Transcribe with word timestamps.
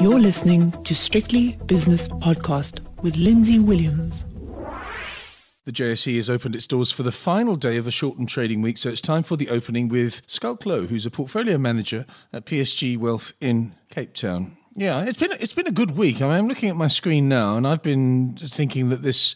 You're 0.00 0.20
listening 0.20 0.70
to 0.84 0.94
Strictly 0.94 1.58
Business 1.66 2.06
Podcast 2.06 2.80
with 3.02 3.16
Lindsay 3.16 3.58
Williams. 3.58 4.22
The 5.64 5.72
JSE 5.72 6.14
has 6.16 6.30
opened 6.30 6.54
its 6.54 6.66
doors 6.68 6.92
for 6.92 7.02
the 7.02 7.10
final 7.10 7.56
day 7.56 7.76
of 7.76 7.86
a 7.86 7.90
shortened 7.90 8.28
trading 8.28 8.62
week, 8.62 8.78
so 8.78 8.90
it's 8.90 9.00
time 9.00 9.22
for 9.22 9.36
the 9.36 9.48
opening 9.48 9.88
with 9.88 10.22
Schalk 10.28 10.60
Louw, 10.64 10.86
who's 10.86 11.04
a 11.04 11.10
portfolio 11.10 11.58
manager 11.58 12.06
at 12.32 12.46
PSG 12.46 12.96
Wealth 12.96 13.32
in 13.40 13.74
Cape 13.90 14.14
Town. 14.14 14.56
Yeah, 14.76 15.02
it's 15.02 15.18
been 15.18 15.32
it's 15.32 15.52
been 15.52 15.66
a 15.66 15.72
good 15.72 15.92
week. 15.92 16.22
I 16.22 16.26
mean, 16.26 16.36
I'm 16.36 16.48
looking 16.48 16.68
at 16.68 16.76
my 16.76 16.88
screen 16.88 17.28
now, 17.28 17.56
and 17.56 17.66
I've 17.66 17.82
been 17.82 18.38
thinking 18.40 18.88
that 18.90 19.02
this 19.02 19.34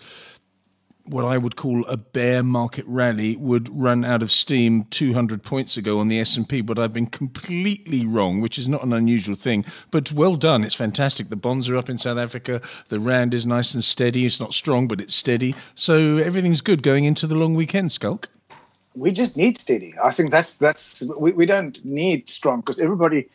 what 1.09 1.25
I 1.25 1.38
would 1.38 1.57
call 1.57 1.84
a 1.86 1.96
bear 1.96 2.43
market 2.43 2.84
rally 2.86 3.36
would 3.36 3.68
run 3.70 4.04
out 4.04 4.22
of 4.22 4.30
steam 4.30 4.84
200 4.91 5.43
points 5.43 5.77
ago 5.77 5.98
on 6.00 6.09
the 6.09 6.18
S&P, 6.21 6.61
but 6.61 6.79
I've 6.79 6.93
been 6.93 7.07
completely 7.07 8.04
wrong, 8.04 8.40
which 8.40 8.59
is 8.59 8.68
not 8.68 8.82
an 8.82 8.93
unusual 8.93 9.36
thing. 9.36 9.64
But 9.90 10.12
well 10.12 10.36
done, 10.36 10.64
it's 10.64 10.75
fantastic. 10.75 11.29
The 11.29 11.36
bonds 11.36 11.68
are 11.68 11.77
up 11.77 11.89
in 11.89 11.98
South 11.98 12.18
Africa. 12.18 12.61
The 12.89 13.00
rand 13.00 13.35
is 13.35 13.46
nice 13.46 13.75
and 13.75 13.85
steady. 13.85 14.25
It's 14.25 14.40
not 14.40 14.54
strong, 14.54 14.89
but 14.89 15.00
it's 15.00 15.14
steady. 15.14 15.54
So 15.75 16.16
everything's 16.16 16.61
good 16.61 16.82
going 16.82 17.04
into 17.04 17.27
the 17.27 17.35
long 17.35 17.54
weekend, 17.54 17.93
Schalk. 17.93 18.29
We 18.94 19.11
just 19.11 19.36
need 19.36 19.58
steady. 19.58 19.94
I 20.02 20.11
think 20.11 20.30
that's 20.30 20.57
that's 20.57 21.02
we, 21.02 21.32
we 21.32 21.44
don't 21.44 21.85
need 21.85 22.30
strong 22.30 22.61
because 22.61 22.79
everybody 22.79 23.29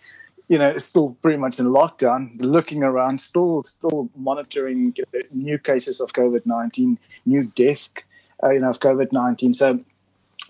you 0.52 0.58
know, 0.58 0.76
still 0.76 1.16
pretty 1.22 1.38
much 1.38 1.62
in 1.62 1.68
lockdown, 1.68 2.30
looking 2.40 2.84
around, 2.84 3.22
still 3.22 3.64
still 3.64 4.10
monitoring 4.18 4.94
new 5.32 5.58
cases 5.58 6.02
of 6.02 6.12
COVID 6.12 6.46
nineteen, 6.46 7.00
new 7.26 7.46
death, 7.56 7.88
uh, 8.44 8.50
you 8.50 8.60
know, 8.60 8.70
of 8.70 8.82
COVID 8.82 9.14
nineteen. 9.14 9.54
So, 9.54 9.80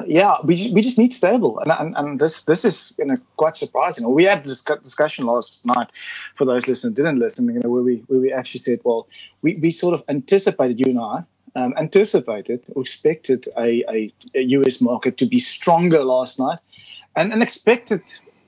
yeah, 0.07 0.37
we 0.43 0.71
we 0.73 0.81
just 0.81 0.97
need 0.97 1.13
stable, 1.13 1.59
and 1.59 1.71
and, 1.71 1.95
and 1.95 2.19
this 2.19 2.41
this 2.43 2.65
is 2.65 2.95
you 2.97 3.05
know 3.05 3.17
quite 3.37 3.55
surprising. 3.55 4.11
We 4.11 4.23
had 4.23 4.43
this 4.43 4.63
discussion 4.63 5.27
last 5.27 5.63
night 5.67 5.91
for 6.35 6.45
those 6.45 6.67
listeners 6.67 6.95
didn't 6.95 7.19
listen, 7.19 7.45
you 7.53 7.59
know, 7.59 7.69
where 7.69 7.83
we 7.83 7.97
where 8.07 8.19
we 8.19 8.33
actually 8.33 8.61
said, 8.61 8.79
well, 8.83 9.07
we 9.43 9.53
we 9.57 9.69
sort 9.69 9.93
of 9.93 10.03
anticipated 10.09 10.79
you 10.79 10.87
and 10.87 10.99
I. 10.99 11.23
Um, 11.53 11.73
anticipated 11.77 12.61
or 12.75 12.81
expected 12.81 13.45
a, 13.57 13.83
a, 13.89 14.13
a 14.35 14.41
US 14.55 14.79
market 14.79 15.17
to 15.17 15.25
be 15.25 15.37
stronger 15.37 16.01
last 16.01 16.39
night 16.39 16.59
and, 17.17 17.33
and 17.33 17.43
expected 17.43 18.01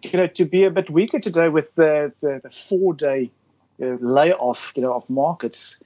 you 0.03 0.17
know, 0.17 0.27
to 0.27 0.45
be 0.45 0.63
a 0.63 0.71
bit 0.71 0.89
weaker 0.89 1.19
today 1.19 1.49
with 1.49 1.73
the, 1.75 2.13
the, 2.21 2.41
the 2.43 2.49
four 2.49 2.93
day 2.93 3.31
you 3.79 3.85
know, 3.85 3.97
layoff, 4.01 4.71
you 4.75 4.81
know, 4.81 4.93
of 4.93 5.09
markets. 5.09 5.77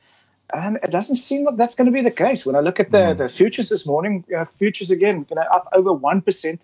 And 0.53 0.77
it 0.81 0.91
doesn't 0.91 1.17
seem 1.17 1.45
like 1.45 1.57
that's 1.57 1.75
going 1.75 1.87
to 1.87 1.91
be 1.91 2.01
the 2.01 2.11
case. 2.11 2.45
When 2.45 2.55
I 2.55 2.61
look 2.61 2.79
at 2.79 2.91
the, 2.91 2.97
mm. 2.97 3.17
the 3.17 3.29
futures 3.29 3.69
this 3.69 3.85
morning, 3.85 4.23
you 4.27 4.37
know, 4.37 4.45
futures 4.45 4.89
again, 4.89 5.25
you 5.29 5.35
know, 5.35 5.41
up 5.41 5.67
over 5.73 5.89
1%. 5.89 6.59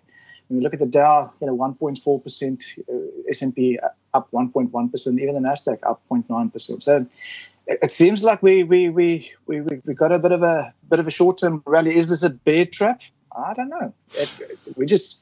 When 0.48 0.58
you 0.58 0.62
look 0.62 0.74
at 0.74 0.80
the 0.80 0.86
Dow, 0.86 1.32
you 1.40 1.46
know, 1.46 1.56
1.4%, 1.56 2.62
uh, 2.88 3.30
S&P 3.30 3.78
up 4.12 4.30
1.1%, 4.30 5.20
even 5.20 5.34
the 5.34 5.40
Nasdaq 5.40 5.78
up 5.82 6.02
0.9%. 6.10 6.82
So 6.82 7.06
it, 7.66 7.78
it 7.82 7.92
seems 7.92 8.22
like 8.22 8.42
we 8.42 8.62
we 8.62 8.88
we 8.88 9.32
we 9.46 9.60
we 9.60 9.94
got 9.94 10.12
a 10.12 10.18
bit 10.18 10.32
of 10.32 10.42
a 10.42 10.72
bit 10.90 10.98
of 10.98 11.06
a 11.06 11.10
short 11.10 11.38
term 11.38 11.62
rally. 11.66 11.96
Is 11.96 12.08
this 12.08 12.22
a 12.22 12.30
bear 12.30 12.66
trap? 12.66 13.00
I 13.36 13.54
don't 13.54 13.68
know. 13.68 13.92
It, 14.12 14.40
it, 14.40 14.76
we 14.76 14.86
just 14.86 15.16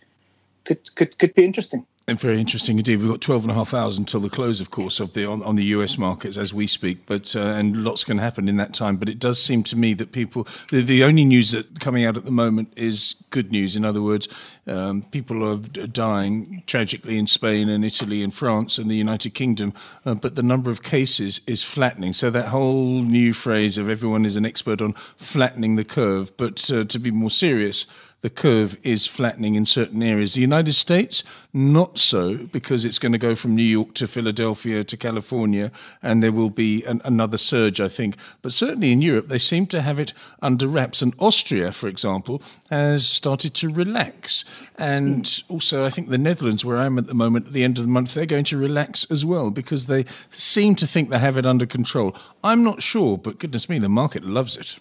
could 0.65 0.95
could 0.95 1.19
could 1.19 1.35
be 1.35 1.45
interesting. 1.45 1.87
And 2.09 2.19
very 2.19 2.41
interesting 2.41 2.79
indeed. 2.79 2.97
We've 2.97 3.09
got 3.11 3.21
12 3.21 3.45
and 3.45 3.53
a 3.53 3.55
half 3.55 3.73
hours 3.73 3.97
until 3.97 4.19
the 4.19 4.29
close, 4.29 4.61
of 4.61 4.73
course, 4.73 4.99
of 4.99 5.13
the 5.13 5.25
on, 5.25 5.41
on 5.45 5.55
the 5.55 5.65
US 5.67 5.97
markets 5.97 6.37
as 6.37 6.53
we 6.53 6.67
speak. 6.67 7.07
But 7.07 7.37
uh, 7.37 7.41
and 7.41 7.85
lots 7.85 8.03
can 8.03 8.19
happen 8.19 8.49
in 8.49 8.57
that 8.57 8.75
time. 8.75 8.97
But 8.97 9.09
it 9.09 9.21
does 9.21 9.41
seem 9.41 9.63
to 9.65 9.77
me 9.77 9.95
that 9.95 10.11
people, 10.11 10.49
the, 10.73 10.83
the 10.83 11.05
only 11.05 11.25
news 11.25 11.53
that 11.53 11.79
coming 11.79 12.05
out 12.05 12.17
at 12.17 12.25
the 12.25 12.33
moment 12.33 12.73
is 12.75 13.15
good 13.31 13.53
news. 13.53 13.77
In 13.77 13.85
other 13.85 14.03
words, 14.03 14.27
um, 14.67 15.03
people 15.13 15.49
are 15.49 15.59
dying 15.59 16.65
tragically 16.67 17.19
in 17.19 17.29
Spain 17.29 17.69
and 17.69 17.85
Italy 17.85 18.25
and 18.25 18.35
France 18.35 18.79
and 18.79 18.91
the 18.91 18.97
United 18.97 19.31
Kingdom, 19.31 19.73
uh, 20.05 20.15
but 20.15 20.35
the 20.35 20.43
number 20.43 20.73
of 20.73 20.83
cases 20.83 21.41
is 21.47 21.63
flattening. 21.63 22.13
So 22.13 22.31
that 22.31 22.49
whole 22.49 23.01
new 23.03 23.33
phrase 23.33 23.79
of 23.79 23.89
everyone 23.89 24.25
is 24.25 24.35
an 24.35 24.45
expert 24.45 24.83
on 24.83 24.95
flattening 25.19 25.77
the 25.77 25.85
curve. 25.85 26.37
But 26.37 26.69
uh, 26.69 26.83
to 26.83 26.99
be 26.99 27.13
more 27.13 27.31
serious 27.31 27.87
the 28.23 28.31
curve 28.31 28.77
is 28.85 29.07
flattening 29.07 29.57
in 29.57 29.67
certain 29.67 30.03
areas. 30.03 30.35
The 30.35 30.41
United 30.41 30.73
States, 30.73 31.25
not 31.53 31.99
so, 31.99 32.35
because 32.37 32.85
it's 32.85 32.99
going 32.99 33.13
to 33.13 33.19
go 33.19 33.35
from 33.35 33.55
New 33.55 33.63
York 33.63 33.95
to 33.95 34.07
Philadelphia 34.09 34.85
to 34.85 34.97
California, 34.97 35.71
and 36.03 36.23
there 36.23 36.33
will 36.33 36.51
be 36.51 36.85
an, 36.85 37.03
another 37.05 37.37
surge, 37.37 37.81
I 37.81 37.89
think. 37.89 38.17
But 38.41 38.53
certainly 38.53 38.93
in 38.93 39.03
Europe, 39.03 39.27
they 39.27 39.39
seem 39.39 39.67
to 39.67 39.83
have 39.83 39.99
it 39.99 40.13
under 40.41 40.69
wraps. 40.69 41.03
And 41.03 41.15
Austria, 41.19 41.73
for 41.73 41.89
example, 41.89 42.41
has 42.71 43.07
started 43.07 43.55
to 43.55 43.69
relax. 43.69 44.45
And 44.79 45.43
also, 45.49 45.85
I 45.85 45.91
think 45.91 46.09
the 46.09 46.19
Netherlands, 46.19 46.65
where 46.65 46.79
I 46.79 46.87
am 46.87 46.99
at 46.99 47.09
the 47.09 47.15
moment, 47.15 47.49
at 47.49 47.53
the 47.53 47.65
end 47.65 47.79
of 47.79 47.85
the 47.85 47.91
month, 47.91 48.15
they're 48.15 48.25
going 48.25 48.45
to 48.45 48.57
relax 48.57 49.05
as 49.11 49.25
well 49.25 49.51
because 49.51 49.87
they 49.87 50.05
seem 50.31 50.77
to 50.77 50.87
think 50.87 51.11
they 51.11 51.19
have 51.19 51.37
it 51.37 51.45
under 51.45 51.67
control. 51.67 52.17
I'm 52.45 52.63
not 52.63 52.83
sure, 52.83 53.19
but 53.19 53.41
goodness 53.41 53.69
me, 53.69 53.81
the 53.81 53.89
market 53.89 54.23
loves 54.23 54.57
it. 54.57 54.79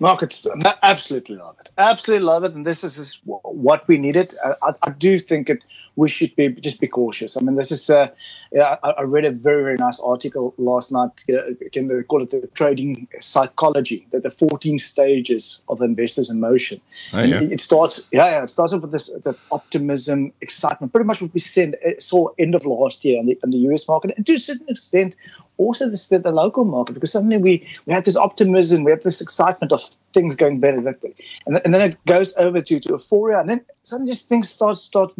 Markets 0.00 0.46
absolutely 0.82 1.36
love 1.36 1.56
it. 1.60 1.70
Absolutely 1.76 2.24
love 2.24 2.44
it, 2.44 2.54
and 2.54 2.64
this 2.64 2.84
is, 2.84 2.98
is 2.98 3.18
what 3.24 3.86
we 3.88 3.98
needed. 3.98 4.36
I, 4.62 4.72
I, 4.82 4.90
do 4.90 5.18
think 5.18 5.50
it. 5.50 5.64
We 5.96 6.08
should 6.08 6.34
be 6.36 6.48
just 6.50 6.80
be 6.80 6.86
cautious. 6.86 7.36
I 7.36 7.40
mean, 7.40 7.56
this 7.56 7.72
is. 7.72 7.90
Uh, 7.90 8.08
yeah, 8.52 8.76
I, 8.84 8.90
I, 8.90 9.02
read 9.02 9.24
a 9.24 9.32
very 9.32 9.62
very 9.62 9.76
nice 9.76 9.98
article 9.98 10.54
last 10.56 10.92
night. 10.92 11.10
Again, 11.28 11.88
they 11.88 12.02
call 12.04 12.22
it 12.22 12.30
the 12.30 12.48
trading 12.54 13.08
psychology. 13.18 14.06
That 14.12 14.22
the 14.22 14.30
14 14.30 14.78
stages 14.78 15.62
of 15.68 15.82
investors 15.82 16.30
in 16.30 16.38
motion. 16.38 16.80
Oh, 17.12 17.22
yeah. 17.22 17.40
It 17.40 17.60
starts. 17.60 18.00
Yeah, 18.12 18.26
yeah, 18.26 18.44
it 18.44 18.50
starts 18.50 18.72
off 18.72 18.82
with 18.82 18.92
this 18.92 19.08
the 19.24 19.34
optimism, 19.50 20.32
excitement. 20.40 20.92
Pretty 20.92 21.06
much 21.06 21.20
what 21.20 21.34
we 21.34 21.40
said, 21.40 21.74
saw 21.98 22.28
end 22.38 22.54
of 22.54 22.64
last 22.64 23.04
year 23.04 23.18
in 23.18 23.26
the, 23.26 23.38
in 23.42 23.50
the 23.50 23.58
US 23.70 23.88
market, 23.88 24.14
and 24.16 24.24
to 24.26 24.34
a 24.34 24.38
certain 24.38 24.68
extent 24.68 25.16
also 25.58 25.88
the, 25.88 26.18
the 26.18 26.30
local 26.30 26.64
market 26.64 26.94
because 26.94 27.12
suddenly 27.12 27.36
we, 27.36 27.66
we 27.84 27.92
have 27.92 28.04
this 28.04 28.16
optimism, 28.16 28.84
we 28.84 28.92
have 28.92 29.02
this 29.02 29.20
excitement 29.20 29.72
of 29.72 29.82
things 30.14 30.36
going 30.36 30.60
better, 30.60 30.78
and, 31.46 31.60
and 31.64 31.74
then 31.74 31.80
it 31.82 32.04
goes 32.06 32.34
over 32.36 32.60
to, 32.62 32.80
to 32.80 32.88
euphoria, 32.90 33.40
and 33.40 33.48
then 33.48 33.60
suddenly 33.82 34.12
just 34.12 34.28
things 34.28 34.48
start 34.48 34.78
start 34.78 35.12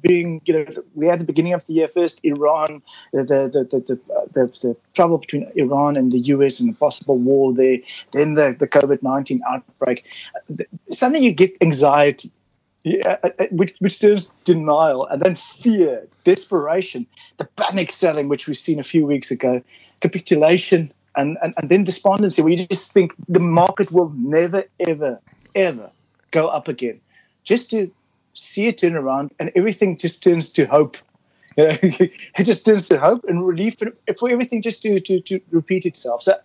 being 0.00 0.40
you 0.44 0.54
know 0.54 0.64
we 0.94 1.06
had 1.06 1.20
the 1.20 1.24
beginning 1.24 1.52
of 1.52 1.66
the 1.66 1.74
year 1.74 1.88
first 1.88 2.20
Iran, 2.22 2.82
the 3.12 3.24
the 3.24 3.66
the 3.70 3.78
the, 3.78 4.00
the, 4.32 4.46
the 4.62 4.76
trouble 4.94 5.18
between 5.18 5.50
Iran 5.56 5.96
and 5.96 6.12
the 6.12 6.20
US 6.20 6.60
and 6.60 6.72
the 6.72 6.78
possible 6.78 7.18
war 7.18 7.52
there, 7.52 7.78
then 8.12 8.34
the 8.34 8.56
the 8.58 8.68
COVID 8.68 9.02
nineteen 9.02 9.42
outbreak, 9.48 10.04
suddenly 10.90 11.26
you 11.26 11.32
get 11.32 11.56
anxiety 11.60 12.30
yeah, 12.84 13.18
uh, 13.22 13.30
uh, 13.38 13.46
which, 13.50 13.74
which 13.78 14.00
turns 14.00 14.30
denial 14.44 15.06
and 15.06 15.22
then 15.22 15.36
fear, 15.36 16.06
desperation, 16.24 17.06
the 17.36 17.44
panic 17.44 17.92
selling, 17.92 18.28
which 18.28 18.48
we've 18.48 18.58
seen 18.58 18.80
a 18.80 18.84
few 18.84 19.06
weeks 19.06 19.30
ago, 19.30 19.62
capitulation, 20.00 20.92
and, 21.14 21.38
and, 21.42 21.54
and 21.58 21.68
then 21.68 21.84
despondency, 21.84 22.42
where 22.42 22.52
you 22.52 22.66
just 22.66 22.92
think 22.92 23.14
the 23.28 23.38
market 23.38 23.92
will 23.92 24.10
never, 24.16 24.64
ever, 24.80 25.20
ever 25.54 25.90
go 26.30 26.48
up 26.48 26.68
again. 26.68 27.00
Just 27.44 27.70
to 27.70 27.90
see 28.34 28.66
it 28.66 28.78
turn 28.78 28.94
around 28.96 29.32
and 29.38 29.52
everything 29.54 29.96
just 29.96 30.22
turns 30.22 30.50
to 30.52 30.64
hope. 30.64 30.96
it 31.56 32.44
just 32.44 32.64
turns 32.64 32.88
to 32.88 32.98
hope 32.98 33.24
and 33.28 33.46
relief 33.46 33.78
for, 33.78 33.88
for 34.18 34.30
everything 34.30 34.62
just 34.62 34.82
to, 34.82 34.98
to, 35.00 35.20
to 35.20 35.38
repeat 35.50 35.84
itself. 35.84 36.22
So 36.22 36.36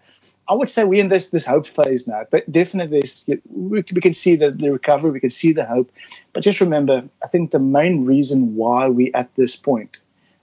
I 0.50 0.54
would 0.54 0.70
say 0.70 0.84
we're 0.84 1.02
in 1.02 1.10
this 1.10 1.30
this 1.30 1.46
hope 1.46 1.68
phase 1.68 2.08
now, 2.08 2.24
but 2.32 2.50
definitely 2.52 3.04
we, 3.50 3.84
can 3.84 4.14
see 4.14 4.36
the, 4.36 4.52
the 4.52 4.72
recovery, 4.72 5.12
we 5.12 5.20
can 5.20 5.30
see 5.30 5.52
the 5.52 5.66
hope. 5.66 5.92
But 6.34 6.44
just 6.44 6.62
remember, 6.62 7.04
I 7.24 7.28
think 7.28 7.52
the 7.52 7.60
main 7.60 8.06
reason 8.06 8.56
why 8.56 8.88
we're 8.88 9.12
at 9.14 9.34
this 9.36 9.56
point, 9.56 9.98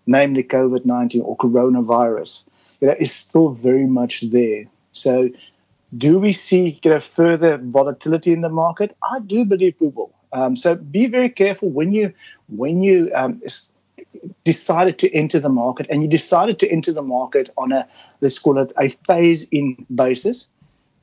namely 0.06 0.42
COVID 0.42 0.84
nineteen 0.84 1.22
or 1.22 1.36
coronavirus, 1.36 2.44
you 2.80 2.88
know, 2.88 2.96
is 2.98 3.12
still 3.12 3.50
very 3.50 3.86
much 3.86 4.22
there. 4.30 4.64
So, 4.92 5.30
do 5.96 6.18
we 6.18 6.32
see 6.32 6.80
you 6.82 6.90
know 6.90 7.00
further 7.00 7.56
volatility 7.56 8.32
in 8.32 8.42
the 8.42 8.50
market? 8.50 8.94
I 9.02 9.20
do 9.20 9.44
believe 9.44 9.74
we 9.80 9.88
will. 9.88 10.12
Um, 10.34 10.56
so 10.56 10.74
be 10.74 11.06
very 11.06 11.30
careful 11.30 11.70
when 11.70 11.92
you 11.92 12.12
when 12.48 12.82
you 12.82 13.10
um, 13.14 13.40
decided 14.44 14.98
to 14.98 15.12
enter 15.14 15.40
the 15.40 15.48
market 15.48 15.86
and 15.90 16.02
you 16.02 16.08
decided 16.08 16.58
to 16.58 16.70
enter 16.70 16.92
the 16.92 17.02
market 17.02 17.50
on 17.56 17.72
a 17.72 17.86
let's 18.20 18.38
call 18.38 18.58
it 18.58 18.72
a 18.78 18.88
phase 19.06 19.44
in 19.50 19.86
basis 19.94 20.46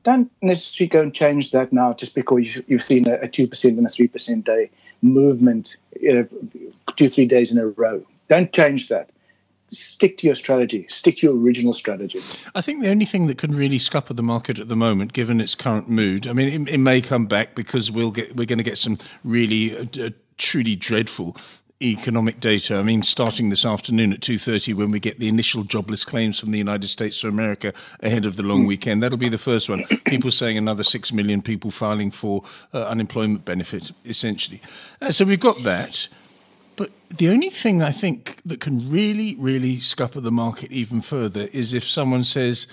don't 0.03 0.31
necessarily 0.41 0.89
go 0.89 1.01
and 1.01 1.13
change 1.13 1.51
that 1.51 1.71
now 1.71 1.93
just 1.93 2.15
because 2.15 2.57
you've 2.67 2.83
seen 2.83 3.07
a, 3.07 3.27
2% 3.27 3.63
and 3.77 3.85
a 3.85 3.89
3% 3.89 4.43
day 4.43 4.69
movement 5.03 5.77
you 5.99 6.13
know, 6.13 6.27
two 6.95 7.09
three 7.09 7.25
days 7.25 7.51
in 7.51 7.57
a 7.57 7.67
row. 7.67 8.03
Don't 8.27 8.51
change 8.51 8.89
that. 8.89 9.09
Stick 9.69 10.17
to 10.17 10.27
your 10.27 10.33
strategy. 10.33 10.85
Stick 10.89 11.17
to 11.17 11.27
your 11.27 11.35
original 11.35 11.73
strategy. 11.73 12.19
I 12.55 12.61
think 12.61 12.81
the 12.81 12.89
only 12.89 13.05
thing 13.05 13.27
that 13.27 13.37
can 13.37 13.55
really 13.55 13.77
scupper 13.77 14.13
the 14.13 14.23
market 14.23 14.59
at 14.59 14.67
the 14.67 14.75
moment 14.75 15.13
given 15.13 15.39
its 15.39 15.55
current 15.55 15.89
mood 15.89 16.27
i 16.27 16.33
mean 16.33 16.67
it, 16.67 16.73
it 16.73 16.77
may 16.77 17.01
come 17.01 17.25
back 17.25 17.55
because 17.55 17.91
we'll 17.91 18.11
get 18.11 18.35
we're 18.35 18.45
going 18.45 18.57
to 18.57 18.63
get 18.63 18.77
some 18.77 18.97
really 19.23 19.77
uh, 19.77 20.09
truly 20.37 20.75
dreadful 20.75 21.37
economic 21.81 22.39
data. 22.39 22.77
I 22.77 22.83
mean, 22.83 23.03
starting 23.03 23.49
this 23.49 23.65
afternoon 23.65 24.13
at 24.13 24.19
2.30 24.19 24.75
when 24.75 24.91
we 24.91 24.99
get 24.99 25.19
the 25.19 25.27
initial 25.27 25.63
jobless 25.63 26.05
claims 26.05 26.39
from 26.39 26.51
the 26.51 26.57
United 26.57 26.87
States 26.87 27.19
to 27.21 27.27
America 27.27 27.73
ahead 28.01 28.25
of 28.25 28.35
the 28.35 28.43
long 28.43 28.65
weekend. 28.65 29.01
That'll 29.01 29.17
be 29.17 29.29
the 29.29 29.37
first 29.37 29.69
one. 29.69 29.83
People 30.05 30.31
saying 30.31 30.57
another 30.57 30.83
6 30.83 31.11
million 31.11 31.41
people 31.41 31.71
filing 31.71 32.11
for 32.11 32.43
uh, 32.73 32.85
unemployment 32.85 33.45
benefit, 33.45 33.91
essentially. 34.05 34.61
Uh, 35.01 35.11
so 35.11 35.25
we've 35.25 35.39
got 35.39 35.63
that. 35.63 36.07
But 36.75 36.91
the 37.09 37.29
only 37.29 37.49
thing 37.49 37.81
I 37.81 37.91
think 37.91 38.37
that 38.45 38.59
can 38.59 38.89
really, 38.89 39.35
really 39.35 39.79
scupper 39.79 40.21
the 40.21 40.31
market 40.31 40.71
even 40.71 41.01
further 41.01 41.47
is 41.51 41.73
if 41.73 41.87
someone 41.87 42.23
says, 42.23 42.67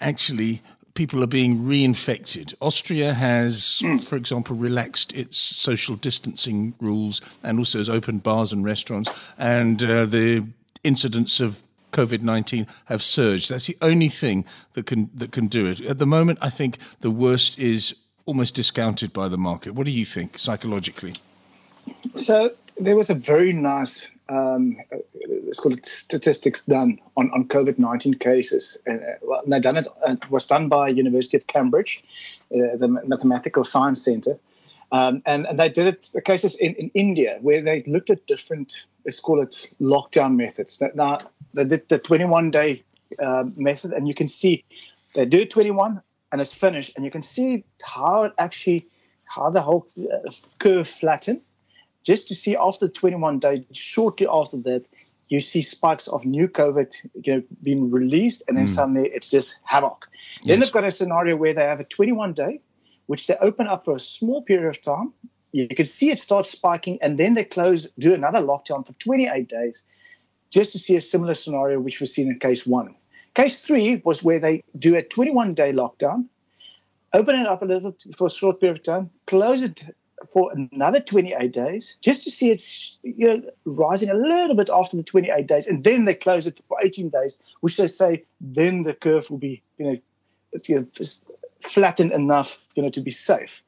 actually, 0.00 0.62
people 0.94 1.22
are 1.22 1.28
being 1.28 1.60
reinfected. 1.60 2.54
Austria 2.60 3.14
has, 3.14 3.80
mm. 3.82 4.06
for 4.06 4.16
example, 4.16 4.56
relaxed 4.56 5.12
its 5.12 5.38
social 5.38 5.96
distancing 5.96 6.74
rules 6.80 7.20
and 7.42 7.58
also 7.58 7.78
has 7.78 7.88
opened 7.88 8.22
bars 8.22 8.52
and 8.52 8.64
restaurants, 8.64 9.10
and 9.38 9.82
uh, 9.82 10.04
the 10.06 10.44
incidents 10.84 11.40
of 11.40 11.62
COVID 11.92 12.22
nineteen 12.22 12.66
have 12.84 13.02
surged. 13.02 13.50
That's 13.50 13.66
the 13.66 13.76
only 13.82 14.08
thing 14.08 14.44
that 14.74 14.86
can 14.86 15.10
that 15.14 15.32
can 15.32 15.48
do 15.48 15.66
it. 15.66 15.80
At 15.80 15.98
the 15.98 16.06
moment, 16.06 16.38
I 16.40 16.50
think 16.50 16.78
the 17.00 17.10
worst 17.10 17.58
is 17.58 17.94
almost 18.26 18.54
discounted 18.54 19.12
by 19.12 19.28
the 19.28 19.38
market. 19.38 19.74
What 19.74 19.86
do 19.86 19.90
you 19.90 20.04
think 20.04 20.38
psychologically? 20.38 21.14
So 22.16 22.52
there 22.78 22.96
was 22.96 23.10
a 23.10 23.14
very 23.14 23.52
nice 23.52 24.06
um, 24.30 24.76
it's 25.48 25.60
called 25.60 25.84
statistics 25.84 26.64
done 26.64 26.98
on, 27.16 27.30
on 27.32 27.48
COVID 27.48 27.78
nineteen 27.78 28.14
cases. 28.14 28.78
Uh, 28.88 28.96
well, 29.22 29.42
they 29.46 29.60
done 29.60 29.78
it. 29.78 29.88
Uh, 30.06 30.12
it 30.12 30.30
was 30.30 30.46
done 30.46 30.68
by 30.68 30.88
University 31.04 31.36
of 31.36 31.46
Cambridge, 31.46 32.04
uh, 32.54 32.76
the 32.82 32.88
Mathematical 33.12 33.64
Science 33.64 34.04
Center, 34.04 34.38
um, 34.92 35.22
and, 35.26 35.46
and 35.48 35.58
they 35.58 35.68
did 35.68 35.86
it 35.86 36.10
the 36.14 36.22
cases 36.22 36.56
in, 36.56 36.74
in 36.74 36.90
India 36.94 37.38
where 37.40 37.62
they 37.62 37.82
looked 37.86 38.10
at 38.10 38.26
different 38.26 38.86
let's 39.04 39.20
call 39.20 39.42
it 39.42 39.68
lockdown 39.80 40.36
methods. 40.36 40.82
Now 40.94 41.20
they 41.54 41.64
did 41.64 41.88
the 41.88 41.98
twenty 41.98 42.24
one 42.24 42.50
day 42.50 42.84
uh, 43.18 43.44
method, 43.56 43.92
and 43.92 44.06
you 44.06 44.14
can 44.14 44.28
see 44.28 44.64
they 45.14 45.26
do 45.26 45.44
twenty 45.44 45.70
one 45.70 46.02
and 46.30 46.40
it's 46.40 46.54
finished, 46.54 46.92
and 46.96 47.04
you 47.04 47.10
can 47.10 47.22
see 47.22 47.64
how 47.82 48.24
it 48.24 48.32
actually 48.38 48.86
how 49.24 49.50
the 49.50 49.62
whole 49.62 49.86
uh, 49.98 50.30
curve 50.58 50.88
flattened 50.88 51.40
just 52.04 52.28
to 52.28 52.34
see 52.34 52.56
after 52.56 52.88
21 52.88 53.38
days, 53.38 53.64
shortly 53.72 54.26
after 54.30 54.56
that, 54.58 54.84
you 55.28 55.40
see 55.40 55.62
spikes 55.62 56.08
of 56.08 56.24
new 56.24 56.48
COVID 56.48 56.92
you 57.22 57.36
know, 57.36 57.42
being 57.62 57.90
released, 57.90 58.42
and 58.48 58.56
then 58.56 58.64
mm. 58.64 58.68
suddenly 58.68 59.10
it's 59.14 59.30
just 59.30 59.56
havoc. 59.62 60.08
Yes. 60.42 60.48
Then 60.48 60.60
they've 60.60 60.72
got 60.72 60.84
a 60.84 60.92
scenario 60.92 61.36
where 61.36 61.54
they 61.54 61.62
have 61.62 61.80
a 61.80 61.84
21 61.84 62.32
day, 62.32 62.60
which 63.06 63.26
they 63.26 63.36
open 63.36 63.68
up 63.68 63.84
for 63.84 63.94
a 63.94 64.00
small 64.00 64.42
period 64.42 64.68
of 64.68 64.82
time. 64.82 65.12
You 65.52 65.68
can 65.68 65.84
see 65.84 66.10
it 66.10 66.18
start 66.18 66.46
spiking, 66.46 66.98
and 67.00 67.18
then 67.18 67.34
they 67.34 67.44
close, 67.44 67.88
do 67.98 68.12
another 68.12 68.38
lockdown 68.40 68.84
for 68.84 68.92
28 68.94 69.48
days, 69.48 69.84
just 70.50 70.72
to 70.72 70.78
see 70.78 70.96
a 70.96 71.00
similar 71.00 71.34
scenario 71.34 71.78
which 71.80 72.00
was 72.00 72.12
seen 72.12 72.28
in 72.28 72.38
case 72.40 72.66
one. 72.66 72.94
Case 73.34 73.60
three 73.60 74.02
was 74.04 74.24
where 74.24 74.40
they 74.40 74.64
do 74.78 74.96
a 74.96 75.02
21 75.02 75.54
day 75.54 75.72
lockdown, 75.72 76.26
open 77.12 77.38
it 77.38 77.46
up 77.46 77.62
a 77.62 77.64
little 77.64 77.96
for 78.16 78.26
a 78.26 78.30
short 78.30 78.60
period 78.60 78.78
of 78.78 78.82
time, 78.82 79.10
close 79.26 79.62
it 79.62 79.84
for 80.32 80.52
another 80.52 81.00
28 81.00 81.52
days 81.52 81.96
just 82.02 82.24
to 82.24 82.30
see 82.30 82.50
it's 82.50 82.98
you 83.02 83.26
know 83.26 83.42
rising 83.64 84.10
a 84.10 84.14
little 84.14 84.54
bit 84.54 84.68
after 84.72 84.96
the 84.96 85.02
28 85.02 85.46
days 85.46 85.66
and 85.66 85.82
then 85.84 86.04
they 86.04 86.14
close 86.14 86.46
it 86.46 86.60
for 86.68 86.78
18 86.82 87.08
days 87.08 87.42
which 87.60 87.76
they 87.76 87.86
say 87.86 88.22
then 88.40 88.82
the 88.82 88.94
curve 88.94 89.30
will 89.30 89.38
be 89.38 89.62
you 89.78 89.86
know, 89.86 89.98
you 90.66 90.74
know 90.76 91.04
flattened 91.62 92.12
enough 92.12 92.58
you 92.74 92.82
know 92.82 92.90
to 92.90 93.00
be 93.00 93.10
safe. 93.10 93.62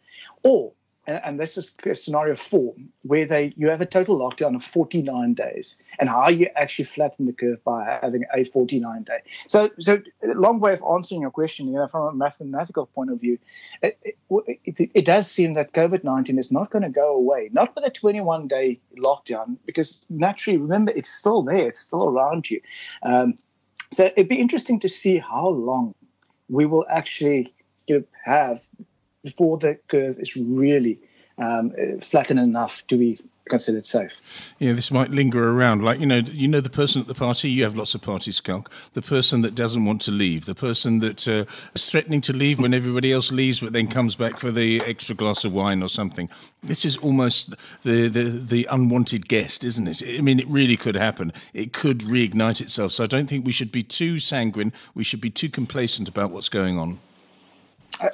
Or 0.44 0.72
and, 1.06 1.40
this 1.40 1.58
is 1.58 1.75
scenario 1.94 2.37
four, 2.37 2.75
where 3.02 3.26
they 3.26 3.52
you 3.56 3.69
have 3.69 3.81
a 3.81 3.87
total 3.87 4.19
lockdown 4.19 4.54
of 4.54 4.62
49 4.62 5.34
days, 5.34 5.76
and 5.99 6.08
how 6.08 6.28
you 6.28 6.49
actually 6.54 6.84
flatten 6.84 7.26
the 7.26 7.32
curve 7.32 7.62
by 7.64 7.99
having 8.00 8.25
a 8.32 8.44
49 8.44 9.02
day. 9.02 9.19
So, 9.49 9.70
so 9.81 10.00
long 10.22 10.60
way 10.60 10.72
of 10.72 10.82
answering 10.82 11.22
your 11.22 11.31
question. 11.31 11.66
You 11.66 11.75
know, 11.75 11.88
from 11.88 12.06
a 12.06 12.12
mathematical 12.12 12.87
point 12.87 13.10
of 13.10 13.20
view, 13.20 13.38
it, 13.82 13.99
it, 14.04 14.90
it, 14.94 15.04
does 15.04 15.28
seem 15.28 15.54
that 15.54 15.72
COVID 15.72 16.04
19 16.04 16.38
is 16.38 16.52
not 16.52 16.70
going 16.70 16.82
to 16.82 16.90
go 16.90 17.14
away, 17.14 17.50
not 17.52 17.75
with 17.75 17.84
a 17.84 17.90
21 17.90 18.46
day 18.46 18.78
lockdown, 18.96 19.56
because 19.66 20.05
naturally, 20.08 20.58
remember, 20.58 20.93
it's 20.93 21.10
still 21.10 21.43
there, 21.43 21.69
it's 21.69 21.81
still 21.81 22.05
around 22.05 22.48
you. 22.48 22.60
Um, 23.02 23.38
so 23.90 24.05
it'd 24.06 24.28
be 24.28 24.37
interesting 24.37 24.78
to 24.81 24.88
see 24.88 25.19
how 25.19 25.48
long 25.48 25.94
we 26.48 26.64
will 26.64 26.87
actually 26.88 27.52
have 28.25 28.66
before 29.22 29.58
the 29.58 29.78
curve 29.88 30.19
is 30.19 30.36
really 30.36 30.98
um, 31.38 31.72
flattened 32.00 32.40
enough 32.40 32.86
to 32.88 32.96
be 32.96 33.20
considered 33.48 33.84
safe. 33.84 34.12
Yeah, 34.58 34.72
this 34.72 34.90
might 34.90 35.10
linger 35.10 35.50
around. 35.50 35.82
Like 35.82 36.00
you 36.00 36.06
know, 36.06 36.19
you 36.19 36.48
know 36.48 36.60
the 36.60 36.70
person 36.70 37.02
at 37.02 37.08
the 37.08 37.14
party. 37.14 37.50
You 37.50 37.64
have 37.64 37.76
lots 37.76 37.94
of 37.94 38.00
party 38.00 38.32
skunk. 38.32 38.69
The 38.92 39.02
person 39.02 39.42
that 39.42 39.54
doesn't 39.54 39.84
want 39.84 40.00
to 40.02 40.10
leave. 40.10 40.46
The 40.46 40.54
person 40.54 41.00
that 41.00 41.26
uh, 41.26 41.44
is 41.74 41.88
threatening 41.90 42.20
to 42.22 42.32
leave 42.32 42.60
when 42.60 42.74
everybody 42.74 43.12
else 43.12 43.32
leaves, 43.32 43.60
but 43.60 43.72
then 43.72 43.88
comes 43.88 44.14
back 44.14 44.38
for 44.38 44.50
the 44.50 44.80
extra 44.82 45.14
glass 45.14 45.44
of 45.44 45.52
wine 45.52 45.82
or 45.82 45.88
something. 45.88 46.28
This 46.62 46.84
is 46.84 46.96
almost 46.98 47.54
the 47.82 48.08
the, 48.08 48.24
the 48.24 48.64
unwanted 48.70 49.28
guest, 49.28 49.64
isn't 49.64 49.88
it? 49.88 50.02
I 50.02 50.20
mean, 50.20 50.38
it 50.38 50.48
really 50.48 50.76
could 50.76 50.96
happen. 50.96 51.32
It 51.52 51.72
could 51.72 52.00
reignite 52.00 52.60
itself. 52.60 52.92
So 52.92 53.04
I 53.04 53.06
don't 53.06 53.28
think 53.28 53.44
we 53.44 53.52
should 53.52 53.72
be 53.72 53.82
too 53.82 54.19
sanguine. 54.19 54.72
We 54.94 55.04
should 55.04 55.20
be 55.20 55.30
too 55.30 55.48
complacent 55.48 56.08
about 56.08 56.30
what's 56.30 56.48
going 56.48 56.78
on. 56.78 57.00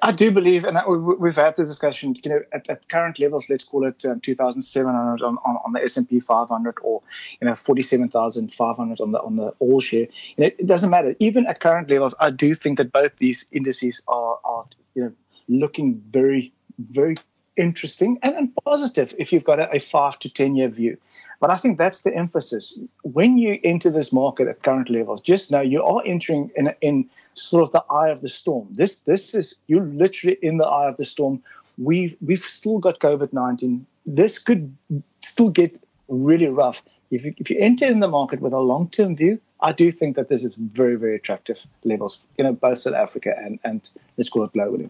I, 0.02 0.12
do 0.12 0.30
believe, 0.30 0.64
and 0.64 0.78
we've 1.18 1.34
had 1.34 1.56
this 1.56 1.68
discussion. 1.68 2.16
You 2.22 2.30
know, 2.30 2.40
at, 2.52 2.68
at 2.68 2.88
current 2.88 3.18
levels, 3.18 3.48
let's 3.48 3.64
call 3.64 3.86
it 3.86 4.04
um, 4.04 4.20
2,700 4.20 5.22
on, 5.22 5.38
on, 5.44 5.56
on 5.64 5.72
the 5.72 5.82
S 5.82 5.96
and 5.96 6.08
P 6.08 6.20
500, 6.20 6.76
or 6.82 7.02
you 7.40 7.46
know, 7.46 7.54
47,500 7.54 9.00
on 9.00 9.12
the 9.12 9.20
on 9.20 9.36
the 9.36 9.52
all 9.58 9.80
share. 9.80 10.06
You 10.36 10.44
know, 10.44 10.46
it 10.46 10.66
doesn't 10.66 10.90
matter. 10.90 11.14
Even 11.18 11.46
at 11.46 11.60
current 11.60 11.90
levels, 11.90 12.14
I 12.20 12.30
do 12.30 12.54
think 12.54 12.78
that 12.78 12.92
both 12.92 13.12
these 13.18 13.44
indices 13.52 14.02
are 14.08 14.38
are 14.44 14.64
you 14.94 15.04
know 15.04 15.12
looking 15.48 16.02
very 16.10 16.52
very 16.78 17.16
interesting 17.58 18.18
and, 18.22 18.34
and 18.36 18.54
positive 18.64 19.14
if 19.18 19.32
you've 19.32 19.44
got 19.44 19.58
a, 19.58 19.70
a, 19.74 19.78
five 19.78 20.18
to 20.20 20.30
10 20.30 20.56
year 20.56 20.68
view. 20.68 20.96
But 21.40 21.50
I 21.50 21.56
think 21.56 21.76
that's 21.76 22.02
the 22.02 22.14
emphasis. 22.14 22.78
When 23.02 23.36
you 23.36 23.58
enter 23.64 23.90
this 23.90 24.12
market 24.12 24.48
at 24.48 24.62
current 24.62 24.88
levels, 24.88 25.20
just 25.20 25.50
know 25.50 25.60
you 25.60 25.82
are 25.82 26.02
entering 26.06 26.50
in, 26.56 26.74
in 26.80 27.08
sort 27.34 27.62
of 27.62 27.72
the 27.72 27.84
eye 27.90 28.08
of 28.08 28.22
the 28.22 28.28
storm. 28.28 28.68
This, 28.70 28.98
this 28.98 29.34
is, 29.34 29.54
you're 29.66 29.84
literally 29.84 30.38
in 30.42 30.58
the 30.58 30.66
eye 30.66 30.88
of 30.88 30.96
the 30.96 31.04
storm. 31.04 31.42
We've, 31.76 32.16
we've 32.24 32.42
still 32.42 32.78
got 32.78 33.00
COVID 33.00 33.32
19. 33.32 33.86
This 34.06 34.38
could 34.38 34.74
still 35.20 35.50
get 35.50 35.80
really 36.08 36.46
rough. 36.46 36.82
If 37.10 37.24
you, 37.24 37.34
if 37.38 37.50
you 37.50 37.58
enter 37.58 37.86
in 37.86 38.00
the 38.00 38.08
market 38.08 38.40
with 38.40 38.52
a 38.52 38.58
long 38.58 38.88
term 38.90 39.16
view, 39.16 39.40
I 39.60 39.72
do 39.72 39.90
think 39.90 40.14
that 40.14 40.28
this 40.28 40.44
is 40.44 40.54
very, 40.54 40.94
very 40.94 41.16
attractive 41.16 41.58
levels, 41.82 42.20
you 42.36 42.44
know, 42.44 42.52
both 42.52 42.78
South 42.78 42.94
Africa 42.94 43.34
and, 43.36 43.58
and 43.64 43.90
let's 44.16 44.28
call 44.28 44.44
it 44.44 44.52
globally. 44.52 44.88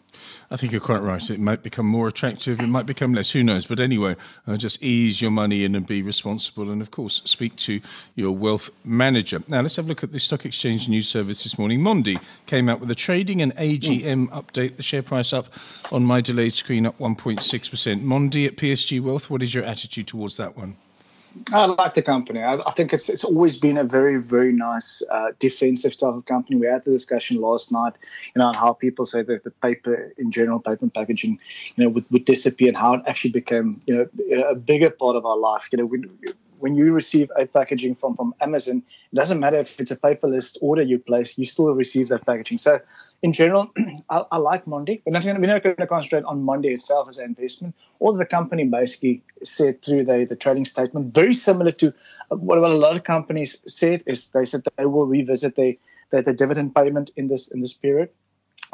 I 0.51 0.57
think 0.57 0.73
you're 0.73 0.81
quite 0.81 1.01
right. 1.01 1.31
It 1.31 1.41
might 1.41 1.63
become 1.63 1.87
more 1.87 2.07
attractive. 2.07 2.61
It 2.61 2.67
might 2.67 2.85
become 2.85 3.15
less. 3.15 3.31
Who 3.31 3.43
knows? 3.43 3.65
But 3.65 3.81
anyway, 3.81 4.15
uh, 4.47 4.59
just 4.59 4.83
ease 4.83 5.23
your 5.23 5.31
money 5.31 5.65
in 5.65 5.75
and 5.75 5.87
be 5.87 6.03
responsible. 6.03 6.71
And 6.71 6.83
of 6.83 6.91
course, 6.91 7.23
speak 7.25 7.57
to 7.57 7.81
your 8.15 8.33
wealth 8.33 8.69
manager. 8.85 9.43
Now, 9.49 9.63
let's 9.63 9.77
have 9.77 9.87
a 9.87 9.89
look 9.89 10.05
at 10.05 10.13
the 10.13 10.19
stock 10.19 10.45
exchange 10.45 10.87
news 10.87 11.09
service 11.09 11.45
this 11.45 11.59
morning. 11.59 11.81
Mondi 11.81 12.21
came 12.45 12.69
out 12.69 12.81
with 12.81 12.91
a 12.91 12.95
trading 12.95 13.41
and 13.41 13.57
AGM 13.57 14.29
mm. 14.29 14.31
update. 14.31 14.77
The 14.77 14.83
share 14.83 15.03
price 15.03 15.33
up 15.33 15.47
on 15.91 16.05
my 16.05 16.21
delayed 16.21 16.53
screen 16.53 16.85
up 16.85 16.99
1.6%. 16.99 18.03
Mondi 18.03 18.47
at 18.47 18.57
PSG 18.57 19.01
Wealth, 19.01 19.31
what 19.31 19.43
is 19.43 19.55
your 19.55 19.65
attitude 19.65 20.09
towards 20.09 20.37
that 20.37 20.59
one? 20.59 20.77
I 21.53 21.67
like 21.67 21.95
the 21.95 22.03
company. 22.03 22.43
I, 22.43 22.57
I, 22.57 22.71
think 22.73 22.93
it's 22.93 23.09
it's 23.09 23.25
always 23.25 23.57
been 23.57 23.79
a 23.79 23.85
very 23.85 24.17
very 24.17 24.53
nice 24.53 25.03
uh, 25.11 25.29
defensive 25.39 25.97
type 25.97 26.15
of 26.15 26.25
company. 26.27 26.57
We 26.57 26.67
had 26.67 26.85
the 26.85 26.91
discussion 26.91 27.41
last 27.41 27.73
night, 27.73 27.95
you 28.35 28.41
know, 28.41 28.47
on 28.47 28.55
how 28.55 28.73
people 28.73 29.07
say 29.07 29.23
that 29.23 29.45
the 29.45 29.51
paper 29.51 30.13
in 30.19 30.31
general, 30.31 30.59
paper 30.59 30.79
and 30.83 30.93
packaging, 30.93 31.39
you 31.77 31.85
know, 31.85 31.91
would, 31.91 32.05
would 32.11 32.25
disappear, 32.25 32.69
and 32.69 32.77
how 32.77 32.95
it 32.95 33.03
actually 33.07 33.31
became 33.31 33.81
you 33.87 33.95
know 33.95 34.45
a 34.47 34.55
bigger 34.55 34.91
part 34.91 35.17
of 35.17 35.25
our 35.25 35.37
life. 35.37 35.69
You 35.73 35.79
know, 35.79 35.87
we, 35.87 36.05
when 36.59 36.75
you 36.75 36.93
receive 36.93 37.31
a 37.37 37.47
packaging 37.47 37.95
from, 37.95 38.17
from 38.17 38.35
Amazon, 38.41 38.83
it 39.13 39.17
doesn't 39.17 39.41
matter 39.41 39.59
if 39.59 39.79
it's 39.81 39.91
a 39.91 39.97
paperless 39.97 40.57
order 40.61 40.83
you 40.83 40.99
place, 40.99 41.37
you 41.39 41.45
still 41.45 41.73
receive 41.73 42.09
that 42.09 42.27
packaging. 42.27 42.59
So, 42.59 42.81
in 43.23 43.33
general, 43.33 43.73
I, 44.11 44.25
I, 44.33 44.37
like 44.39 44.65
Mondi. 44.67 45.03
We're 45.05 45.13
not, 45.13 45.25
we're 45.25 45.47
not 45.47 45.63
going 45.63 45.77
to 45.77 45.87
concentrate 45.87 46.25
on 46.25 46.45
Mondi 46.45 46.73
itself 46.73 47.09
as 47.09 47.19
an 47.19 47.27
investment. 47.27 47.75
All 48.01 48.13
the 48.13 48.27
company 48.27 48.65
basically 48.65 49.23
said 49.43 49.83
through 49.83 50.05
the, 50.05 50.27
the 50.29 50.37
trading 50.37 50.65
statement, 50.65 51.15
very 51.15 51.35
similar 51.35 51.73
to 51.73 51.93
what, 52.29 52.61
what 52.61 52.71
a 52.71 52.75
lot 52.75 52.97
of 52.97 53.05
companies 53.05 53.57
said, 53.67 54.03
is 54.07 54.29
they 54.29 54.45
said 54.45 54.63
they 54.77 54.87
will 54.87 55.07
revisit 55.07 55.57
the, 55.57 55.79
the, 56.11 56.23
the 56.23 56.33
dividend 56.33 56.75
payment 56.75 57.11
in 57.17 57.29
this 57.29 57.49
in 57.49 57.61
this 57.61 57.75
period 57.75 58.11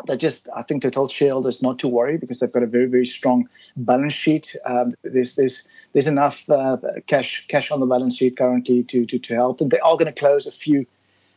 they 0.07 0.17
just 0.17 0.49
I 0.55 0.63
think 0.63 0.83
they 0.83 0.91
told 0.91 1.11
shareholders 1.11 1.63
not 1.63 1.79
to 1.81 1.89
worry 1.89 2.17
because 2.17 2.41
they've 2.41 2.53
got 2.53 2.63
a 2.63 2.67
very 2.67 2.87
very 2.87 3.07
strong 3.07 3.49
balance 3.77 4.15
sheet. 4.15 4.57
Um, 4.67 4.95
there's 5.03 5.35
there's 5.37 5.67
there's 5.93 6.07
enough 6.07 6.49
uh, 6.51 6.77
cash 7.07 7.47
cash 7.49 7.71
on 7.71 7.81
the 7.81 7.87
balance 7.87 8.17
sheet 8.17 8.37
currently 8.37 8.83
to 8.85 9.07
to, 9.07 9.19
to 9.19 9.35
help, 9.35 9.61
and 9.61 9.71
they 9.71 9.81
are 9.81 9.97
going 9.97 10.13
to 10.13 10.21
close 10.21 10.47
a 10.47 10.53
few 10.53 10.87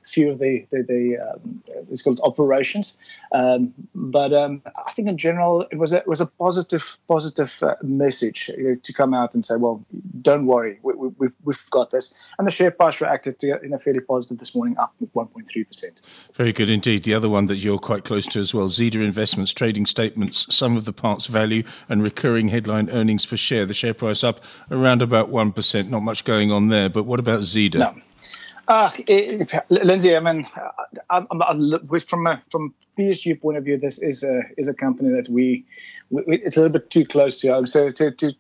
few 0.08 0.32
of 0.32 0.40
the 0.40 0.66
the, 0.72 0.84
the 0.84 1.18
um, 1.18 1.64
it's 1.92 2.02
called 2.02 2.20
operations. 2.24 2.94
Um, 3.34 3.74
but 3.94 4.34
um, 4.34 4.62
I 4.86 4.92
think 4.94 5.08
in 5.08 5.18
general 5.18 5.68
it 5.72 5.78
was 5.78 5.94
a 5.94 5.98
it 5.98 6.08
was 6.08 6.22
a 6.22 6.26
positive 6.26 6.98
positive 7.08 7.52
uh, 7.62 7.76
message 7.82 8.50
you 8.58 8.64
know, 8.64 8.76
to 8.84 8.94
come 8.94 9.14
out 9.14 9.34
and 9.34 9.44
say, 9.44 9.56
well, 9.56 9.84
don't 10.22 10.46
worry, 10.46 10.80
we, 10.84 10.94
we, 10.94 11.08
we've, 11.18 11.34
we've 11.44 11.70
got 11.70 11.92
this. 11.92 12.14
And 12.38 12.48
the 12.48 12.52
share 12.52 12.72
price 12.72 13.02
reacted 13.02 13.40
to, 13.40 13.62
in 13.62 13.74
a 13.74 13.80
fairly 13.80 14.00
positive 14.00 14.38
this 14.38 14.56
morning, 14.56 14.78
up 14.78 14.94
1.3%. 15.16 15.84
Very 16.34 16.54
good 16.54 16.70
indeed. 16.70 17.04
The 17.04 17.14
other 17.14 17.30
one 17.30 17.48
that 17.48 17.58
you're 17.58 17.80
quite 17.80 18.04
close 18.04 18.26
to 18.28 18.40
as 18.40 18.54
well, 18.54 18.68
Zeda 18.68 18.96
Investments 18.96 19.52
trading 19.52 19.86
statements, 19.86 20.54
sum 20.54 20.78
of 20.78 20.86
the 20.86 20.94
parts 20.94 21.26
value 21.26 21.64
and 21.90 22.04
recurring 22.04 22.50
headline 22.50 22.90
earnings 22.90 23.26
per 23.26 23.38
share. 23.38 23.66
The 23.66 23.74
share 23.74 23.94
price 23.94 24.24
up 24.24 24.44
around 24.72 25.02
about 25.02 25.32
1%. 25.32 25.90
Not 25.90 26.02
much 26.02 26.24
going 26.24 26.52
on 26.52 26.70
there. 26.70 26.90
But 26.90 27.04
what 27.04 27.20
about 27.20 27.42
Zeda? 27.42 27.76
No. 27.76 27.96
Uh, 28.68 28.92
it, 29.08 29.52
Lindsay, 29.70 30.16
I 30.16 30.20
mean, 30.20 30.48
I, 31.10 31.26
I, 31.32 32.00
from 32.10 32.28
a 32.28 32.44
from 32.52 32.74
PSG 32.98 33.40
point 33.42 33.58
of 33.58 33.64
view, 33.64 33.78
this 33.78 33.98
is 34.00 34.24
a 34.24 34.42
is 34.58 34.68
a 34.68 34.74
company 34.74 35.10
that 35.10 35.30
we, 35.30 35.66
we 36.10 36.24
it's 36.28 36.58
a 36.58 36.62
little 36.62 36.74
bit 36.74 36.90
too 36.90 37.06
close 37.06 37.40
to. 37.40 37.66
So 37.66 37.90
to, 37.90 38.12
to 38.12 38.34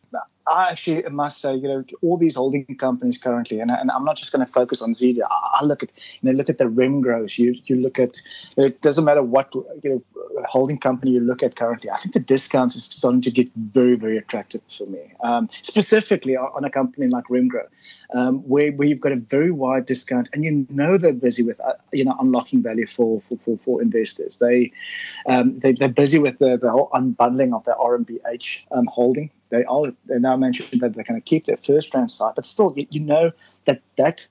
I 0.49 0.69
actually 0.69 1.03
must 1.09 1.41
say, 1.41 1.55
you 1.55 1.67
know, 1.67 1.83
all 2.01 2.17
these 2.17 2.35
holding 2.35 2.65
companies 2.77 3.17
currently, 3.17 3.59
and, 3.59 3.71
and 3.71 3.91
I'm 3.91 4.03
not 4.03 4.17
just 4.17 4.31
going 4.31 4.45
to 4.45 4.51
focus 4.51 4.81
on 4.81 4.93
Zeda. 4.93 5.21
I, 5.29 5.59
I, 5.61 5.65
look 5.65 5.83
at, 5.83 5.91
you 6.21 6.31
know, 6.31 6.37
look 6.37 6.49
at 6.49 6.57
the 6.57 6.65
Remgros. 6.65 7.37
You 7.37 7.55
you 7.65 7.75
look 7.75 7.99
at, 7.99 8.21
it 8.55 8.81
doesn't 8.81 9.05
matter 9.05 9.23
what 9.23 9.53
you 9.53 9.81
know 9.83 10.03
holding 10.45 10.77
company 10.77 11.11
you 11.11 11.19
look 11.19 11.43
at 11.43 11.55
currently. 11.55 11.89
I 11.89 11.97
think 11.97 12.13
the 12.13 12.19
discounts 12.19 12.75
is 12.75 12.85
starting 12.85 13.21
to 13.21 13.31
get 13.31 13.49
very 13.55 13.95
very 13.95 14.17
attractive 14.17 14.61
for 14.75 14.85
me, 14.85 15.13
um, 15.23 15.49
specifically 15.61 16.35
on 16.37 16.63
a 16.63 16.69
company 16.69 17.07
like 17.07 17.25
Remgro. 17.25 17.67
Um, 18.13 18.39
where, 18.47 18.71
where 18.71 18.87
you've 18.87 19.01
got 19.01 19.11
a 19.11 19.17
very 19.17 19.51
wide 19.51 19.85
discount 19.85 20.29
and 20.31 20.41
you 20.41 20.65
know 20.69 20.97
they're 20.97 21.11
busy 21.11 21.43
with 21.43 21.59
uh, 21.59 21.73
you 21.91 22.05
know 22.05 22.15
unlocking 22.21 22.63
value 22.63 22.87
for 22.87 23.21
for, 23.21 23.37
for, 23.37 23.57
for 23.57 23.81
investors. 23.81 24.39
They, 24.39 24.71
um, 25.25 25.59
they 25.59 25.75
are 25.81 25.89
busy 25.89 26.17
with 26.17 26.39
the, 26.39 26.57
the 26.57 26.71
whole 26.71 26.89
unbundling 26.93 27.53
of 27.53 27.65
the 27.65 27.75
RMBH 27.77 28.61
um, 28.71 28.85
holding 28.85 29.29
they 29.49 29.63
all 29.65 29.91
they 30.05 30.19
now 30.19 30.37
mentioned 30.37 30.81
that 30.81 30.93
they're 30.93 31.03
going 31.03 31.21
to 31.21 31.25
keep 31.25 31.45
their 31.45 31.57
FirstRand 31.57 32.11
site, 32.11 32.35
but 32.35 32.45
still, 32.45 32.73
you, 32.75 32.87
you 32.89 32.99
know 32.99 33.31
that 33.65 33.81
that 33.97 34.27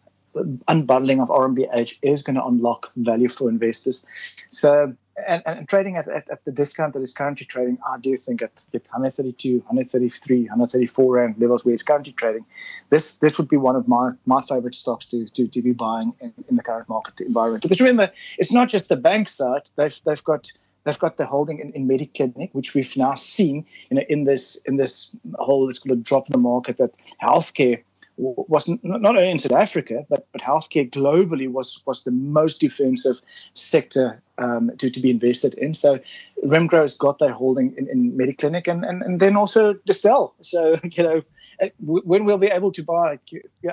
unbundling 0.68 1.22
of 1.22 1.28
RMBH 1.28 1.98
is 2.02 2.22
going 2.22 2.36
to 2.36 2.44
unlock 2.44 2.92
value 2.96 3.28
for 3.28 3.48
investors. 3.48 4.04
So, 4.50 4.94
and, 5.26 5.42
and 5.46 5.68
trading 5.68 5.96
at, 5.96 6.06
at, 6.08 6.28
at, 6.28 6.44
the 6.44 6.52
discount 6.52 6.92
that 6.92 7.00
is 7.00 7.14
currently 7.14 7.46
trading, 7.46 7.78
I 7.90 7.98
do 7.98 8.16
think 8.16 8.42
at, 8.42 8.52
at 8.74 8.82
132, 8.82 9.58
133, 9.58 10.40
134 10.42 11.12
rand 11.12 11.36
levels 11.38 11.64
where 11.64 11.72
it's 11.72 11.82
currently 11.82 12.12
trading, 12.12 12.44
this 12.90 13.14
this 13.14 13.38
would 13.38 13.48
be 13.48 13.56
one 13.56 13.76
of 13.76 13.88
my, 13.88 14.10
my 14.26 14.42
favorite 14.42 14.74
stocks 14.74 15.06
to, 15.06 15.26
to, 15.30 15.48
to 15.48 15.62
be 15.62 15.72
buying 15.72 16.12
in, 16.20 16.34
in 16.48 16.56
the 16.56 16.62
current 16.62 16.88
market 16.88 17.20
environment. 17.20 17.62
Because 17.62 17.80
remember, 17.80 18.10
it's 18.38 18.52
not 18.52 18.68
just 18.68 18.88
the 18.88 18.96
bank 18.96 19.28
side; 19.28 19.62
they've 19.76 19.98
they've 20.04 20.24
got 20.24 20.52
They've 20.86 20.98
got 20.98 21.16
the 21.16 21.26
holding 21.26 21.58
in, 21.58 21.72
in 21.72 21.88
Mediclinic, 21.88 22.50
which 22.52 22.72
we've 22.72 22.96
now 22.96 23.16
seen 23.16 23.66
you 23.90 23.96
know, 23.96 24.04
in 24.08 24.22
this 24.22 24.56
in 24.66 24.76
this 24.76 25.10
whole 25.34 25.66
let's 25.66 25.80
call 25.80 25.96
drop 25.96 26.28
in 26.28 26.32
the 26.32 26.38
market 26.38 26.78
that 26.78 26.92
healthcare 27.20 27.82
was 28.16 28.68
not 28.82 29.04
only 29.04 29.30
in 29.30 29.38
South 29.38 29.52
Africa, 29.52 30.06
but, 30.08 30.26
but 30.32 30.40
healthcare 30.40 30.88
globally 30.88 31.50
was 31.50 31.82
was 31.86 32.04
the 32.04 32.12
most 32.12 32.60
defensive 32.60 33.20
sector 33.54 34.22
um, 34.38 34.70
to, 34.78 34.88
to 34.88 35.00
be 35.00 35.10
invested 35.10 35.54
in. 35.54 35.74
So 35.74 35.98
Remgro's 36.44 36.96
got 36.96 37.18
their 37.18 37.32
holding 37.32 37.74
in, 37.76 37.88
in 37.88 38.12
Mediclinic 38.12 38.68
and, 38.68 38.84
and, 38.84 39.02
and 39.02 39.20
then 39.20 39.36
also 39.36 39.74
Distell. 39.88 40.32
So, 40.40 40.78
you 40.84 41.02
know, 41.02 41.22
uh, 41.60 41.68
when 41.80 42.24
we'll 42.24 42.38
be 42.38 42.46
able 42.46 42.72
to 42.72 42.82
buy 42.82 43.18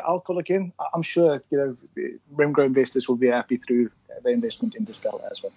alcohol 0.06 0.40
again, 0.40 0.74
I'm 0.94 1.04
sure, 1.04 1.40
you 1.52 1.58
know, 1.58 1.78
Remgro 2.36 2.66
investors 2.66 3.08
will 3.08 3.16
be 3.16 3.28
happy 3.28 3.58
through 3.58 3.92
the 4.24 4.30
investment 4.30 4.76
in 4.76 4.86
Distell 4.86 5.22
as 5.32 5.44
well. 5.44 5.54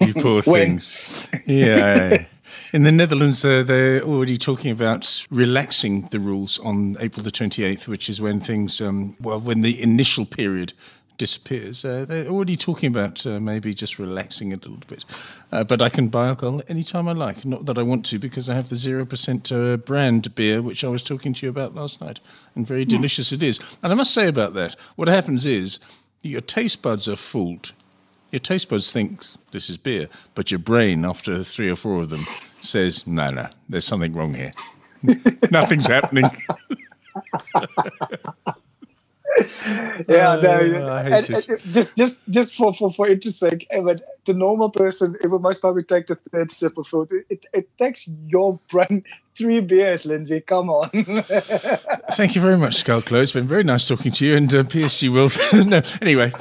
You 0.00 0.14
poor 0.14 0.42
things. 0.42 0.96
yeah. 1.46 2.24
In 2.72 2.82
the 2.82 2.90
Netherlands, 2.90 3.44
uh, 3.44 3.62
they're 3.62 4.02
already 4.02 4.36
talking 4.36 4.72
about 4.72 5.24
relaxing 5.30 6.08
the 6.10 6.18
rules 6.18 6.58
on 6.58 6.96
April 6.98 7.22
the 7.22 7.30
28th, 7.30 7.86
which 7.86 8.08
is 8.08 8.20
when 8.20 8.40
things, 8.40 8.80
um, 8.80 9.16
well, 9.20 9.38
when 9.38 9.60
the 9.60 9.80
initial 9.80 10.26
period 10.26 10.72
disappears. 11.16 11.84
Uh, 11.84 12.04
they're 12.06 12.26
already 12.26 12.56
talking 12.56 12.88
about 12.88 13.24
uh, 13.26 13.38
maybe 13.38 13.74
just 13.74 13.98
relaxing 13.98 14.52
it 14.52 14.66
a 14.66 14.68
little 14.68 14.88
bit. 14.88 15.04
Uh, 15.52 15.62
but 15.62 15.80
I 15.80 15.88
can 15.88 16.08
buy 16.08 16.26
alcohol 16.26 16.62
anytime 16.68 17.08
I 17.08 17.12
like. 17.12 17.44
Not 17.44 17.66
that 17.66 17.78
I 17.78 17.82
want 17.82 18.04
to, 18.06 18.18
because 18.18 18.48
I 18.48 18.54
have 18.54 18.68
the 18.68 18.76
0% 18.76 19.52
uh, 19.52 19.76
brand 19.76 20.34
beer, 20.34 20.60
which 20.60 20.82
I 20.82 20.88
was 20.88 21.04
talking 21.04 21.32
to 21.34 21.46
you 21.46 21.50
about 21.50 21.74
last 21.74 22.00
night. 22.00 22.20
And 22.54 22.66
very 22.66 22.84
delicious 22.84 23.32
it 23.32 23.42
is. 23.42 23.60
And 23.82 23.92
I 23.92 23.94
must 23.94 24.12
say 24.12 24.26
about 24.26 24.54
that, 24.54 24.76
what 24.96 25.08
happens 25.08 25.46
is 25.46 25.78
your 26.22 26.40
taste 26.40 26.82
buds 26.82 27.08
are 27.08 27.16
fooled 27.16 27.72
your 28.34 28.40
taste 28.40 28.68
buds 28.68 28.90
thinks 28.90 29.38
this 29.52 29.70
is 29.70 29.76
beer, 29.76 30.08
but 30.34 30.50
your 30.50 30.58
brain, 30.58 31.04
after 31.04 31.44
three 31.44 31.70
or 31.70 31.76
four 31.76 32.00
of 32.02 32.10
them, 32.10 32.26
says, 32.60 33.06
no, 33.06 33.30
no, 33.30 33.46
there's 33.68 33.84
something 33.84 34.12
wrong 34.12 34.34
here. 34.34 34.52
Nothing's 35.52 35.86
happening. 35.86 36.24
yeah, 40.08 40.32
uh, 40.32 40.40
no, 40.42 40.96
and, 40.96 41.14
and 41.14 41.26
just 41.70 41.96
just 41.96 42.18
just 42.28 42.54
for 42.56 42.72
for 42.72 42.92
for 42.92 43.08
interest 43.08 43.38
sake, 43.38 43.66
Evan, 43.70 44.00
the 44.24 44.34
normal 44.34 44.70
person 44.70 45.16
it 45.22 45.28
will 45.28 45.38
most 45.38 45.60
probably 45.60 45.84
take 45.84 46.08
the 46.08 46.16
third 46.32 46.50
sip 46.50 46.76
of 46.76 46.88
food. 46.88 47.08
It, 47.28 47.46
it 47.52 47.78
takes 47.78 48.08
your 48.26 48.58
brain 48.70 49.04
three 49.38 49.60
beers, 49.60 50.04
Lindsay. 50.04 50.40
Come 50.40 50.70
on. 50.70 50.90
Thank 52.12 52.34
you 52.34 52.40
very 52.40 52.58
much, 52.58 52.84
Schalk 52.84 53.12
It's 53.12 53.32
been 53.32 53.46
very 53.46 53.64
nice 53.64 53.86
talking 53.86 54.10
to 54.12 54.26
you, 54.26 54.36
and 54.36 54.52
uh, 54.52 54.64
PSG 54.64 55.12
Wealth. 55.12 55.38
no, 55.52 55.82
anyway, 56.02 56.32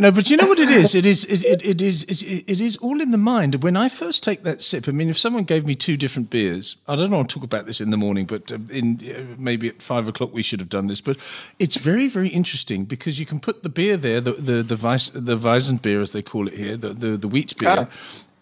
no, 0.00 0.10
but 0.10 0.30
you 0.30 0.36
know 0.36 0.46
what 0.46 0.58
it 0.58 0.70
is? 0.70 0.94
It 0.94 1.04
is 1.04 1.24
it, 1.26 1.44
it, 1.44 1.64
it 1.64 1.82
is 1.82 2.04
it, 2.04 2.44
it 2.46 2.60
is 2.60 2.76
all 2.78 3.00
in 3.00 3.10
the 3.10 3.18
mind. 3.18 3.62
When 3.62 3.76
I 3.76 3.88
first 3.88 4.22
take 4.22 4.42
that 4.44 4.62
sip, 4.62 4.88
I 4.88 4.92
mean, 4.92 5.10
if 5.10 5.18
someone 5.18 5.44
gave 5.44 5.66
me 5.66 5.74
two 5.74 5.96
different 5.96 6.30
beers, 6.30 6.76
I 6.88 6.96
don't 6.96 7.10
know. 7.10 7.22
to 7.22 7.34
talk 7.34 7.44
about 7.44 7.66
this 7.66 7.80
in 7.80 7.90
the 7.90 7.96
morning, 7.96 8.24
but 8.24 8.50
uh, 8.50 8.58
in 8.70 8.98
uh, 9.04 9.36
maybe 9.38 9.68
at 9.68 9.82
five 9.82 10.08
o'clock 10.08 10.32
we 10.32 10.42
should 10.42 10.58
have 10.58 10.70
done 10.70 10.86
this. 10.86 11.00
But 11.02 11.18
it's 11.58 11.76
very 11.76 12.08
very 12.08 12.28
interesting 12.28 12.86
because 12.86 13.20
you 13.20 13.26
can 13.26 13.40
put 13.40 13.62
the 13.62 13.68
beer 13.68 13.96
there, 13.96 14.20
the 14.20 14.32
the 14.32 14.62
the, 14.62 14.76
Weiss, 14.76 15.10
the 15.10 15.36
Weizen 15.36 15.80
beer 15.80 16.00
as 16.00 16.12
they 16.12 16.22
call 16.22 16.48
it 16.48 16.54
here, 16.54 16.76
the 16.78 16.94
the, 16.94 17.16
the 17.18 17.28
wheat 17.28 17.56
beer, 17.58 17.86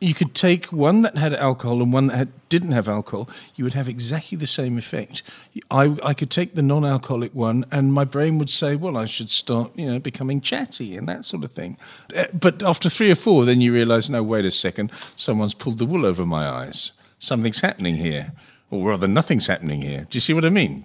you 0.00 0.14
could 0.14 0.34
take 0.34 0.66
one 0.66 1.02
that 1.02 1.16
had 1.16 1.34
alcohol 1.34 1.82
and 1.82 1.92
one 1.92 2.06
that 2.06 2.16
had, 2.16 2.48
didn't 2.48 2.72
have 2.72 2.88
alcohol, 2.88 3.28
you 3.56 3.64
would 3.64 3.74
have 3.74 3.88
exactly 3.88 4.38
the 4.38 4.46
same 4.46 4.78
effect. 4.78 5.22
I, 5.70 5.96
I 6.02 6.14
could 6.14 6.30
take 6.30 6.54
the 6.54 6.62
non 6.62 6.84
alcoholic 6.84 7.34
one, 7.34 7.64
and 7.72 7.92
my 7.92 8.04
brain 8.04 8.38
would 8.38 8.50
say, 8.50 8.76
Well, 8.76 8.96
I 8.96 9.06
should 9.06 9.30
start 9.30 9.76
you 9.76 9.90
know, 9.90 9.98
becoming 9.98 10.40
chatty 10.40 10.96
and 10.96 11.08
that 11.08 11.24
sort 11.24 11.44
of 11.44 11.52
thing. 11.52 11.76
Uh, 12.16 12.26
but 12.32 12.62
after 12.62 12.88
three 12.88 13.10
or 13.10 13.16
four, 13.16 13.44
then 13.44 13.60
you 13.60 13.72
realize, 13.72 14.08
No, 14.08 14.22
wait 14.22 14.44
a 14.44 14.50
second, 14.50 14.92
someone's 15.16 15.54
pulled 15.54 15.78
the 15.78 15.86
wool 15.86 16.06
over 16.06 16.24
my 16.24 16.48
eyes. 16.48 16.92
Something's 17.18 17.60
happening 17.60 17.96
here, 17.96 18.32
or 18.70 18.90
rather, 18.90 19.08
nothing's 19.08 19.48
happening 19.48 19.82
here. 19.82 20.06
Do 20.08 20.16
you 20.16 20.20
see 20.20 20.34
what 20.34 20.44
I 20.44 20.50
mean? 20.50 20.84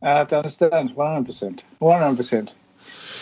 I 0.00 0.20
understand 0.20 0.94
100%. 0.96 1.62
100%. 1.80 2.52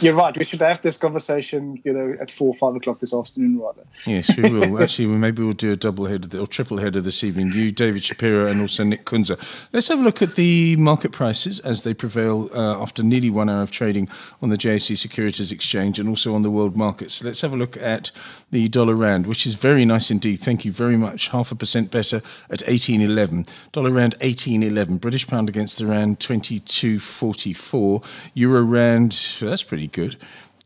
You're 0.00 0.14
right. 0.14 0.36
We 0.36 0.44
should 0.44 0.60
have 0.60 0.80
this 0.80 0.96
conversation, 0.96 1.80
you 1.84 1.92
know, 1.92 2.16
at 2.20 2.30
four, 2.30 2.54
five 2.54 2.74
o'clock 2.74 3.00
this 3.00 3.12
afternoon, 3.12 3.60
rather. 3.60 3.82
Yes, 4.06 4.34
we 4.34 4.50
will. 4.50 4.82
Actually, 4.82 5.08
maybe 5.08 5.42
we'll 5.42 5.52
do 5.52 5.72
a 5.72 5.76
double 5.76 6.06
header 6.06 6.38
or 6.38 6.46
triple 6.46 6.78
header 6.78 7.02
this 7.02 7.22
evening. 7.22 7.52
You, 7.52 7.70
David 7.70 8.04
Shapiro, 8.04 8.46
and 8.46 8.62
also 8.62 8.82
Nick 8.82 9.04
Kunze. 9.04 9.38
Let's 9.72 9.88
have 9.88 9.98
a 9.98 10.02
look 10.02 10.22
at 10.22 10.36
the 10.36 10.76
market 10.76 11.12
prices 11.12 11.60
as 11.60 11.82
they 11.82 11.92
prevail 11.92 12.48
uh, 12.54 12.80
after 12.80 13.02
nearly 13.02 13.28
one 13.28 13.50
hour 13.50 13.62
of 13.62 13.70
trading 13.70 14.08
on 14.40 14.48
the 14.48 14.56
JSE 14.56 14.96
Securities 14.96 15.52
Exchange 15.52 15.98
and 15.98 16.08
also 16.08 16.34
on 16.34 16.42
the 16.42 16.50
world 16.50 16.76
markets. 16.76 17.22
Let's 17.22 17.42
have 17.42 17.52
a 17.52 17.56
look 17.56 17.76
at 17.76 18.10
the 18.50 18.68
dollar 18.68 18.94
rand, 18.94 19.26
which 19.26 19.46
is 19.46 19.54
very 19.54 19.84
nice 19.84 20.10
indeed. 20.10 20.40
Thank 20.40 20.64
you 20.64 20.72
very 20.72 20.96
much. 20.96 21.28
Half 21.28 21.52
a 21.52 21.54
percent 21.54 21.90
better 21.90 22.22
at 22.48 22.60
18.11. 22.60 23.46
Dollar 23.72 23.90
rand 23.90 24.18
18.11. 24.20 25.00
British 25.00 25.26
pound 25.26 25.48
against 25.48 25.78
the 25.78 25.86
rand 25.86 26.20
22.44. 26.20 28.04
Euro 28.34 28.62
rand, 28.62 29.36
that's 29.40 29.59
pretty 29.62 29.88
good. 29.88 30.16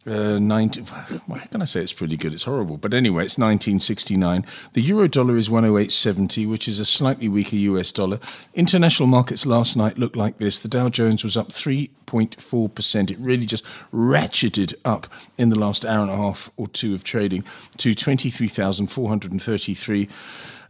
Uh, 0.06 0.38
19, 0.38 0.84
why 1.26 1.38
can 1.50 1.62
I 1.62 1.64
say 1.64 1.80
it's 1.80 1.94
pretty 1.94 2.18
good? 2.18 2.34
It's 2.34 2.42
horrible. 2.42 2.76
But 2.76 2.92
anyway, 2.92 3.24
it's 3.24 3.38
1969. 3.38 4.44
The 4.74 4.82
euro 4.82 5.08
dollar 5.08 5.38
is 5.38 5.48
108.70, 5.48 6.46
which 6.48 6.68
is 6.68 6.78
a 6.78 6.84
slightly 6.84 7.26
weaker 7.26 7.56
US 7.56 7.90
dollar. 7.90 8.20
International 8.52 9.06
markets 9.06 9.46
last 9.46 9.78
night 9.78 9.98
looked 9.98 10.16
like 10.16 10.36
this. 10.36 10.60
The 10.60 10.68
Dow 10.68 10.90
Jones 10.90 11.24
was 11.24 11.38
up 11.38 11.48
3.4%. 11.48 13.10
It 13.10 13.18
really 13.18 13.46
just 13.46 13.64
ratcheted 13.94 14.74
up 14.84 15.06
in 15.38 15.48
the 15.48 15.58
last 15.58 15.86
hour 15.86 16.02
and 16.02 16.10
a 16.10 16.16
half 16.16 16.50
or 16.58 16.68
two 16.68 16.92
of 16.92 17.02
trading 17.02 17.42
to 17.78 17.94
23,433. 17.94 20.08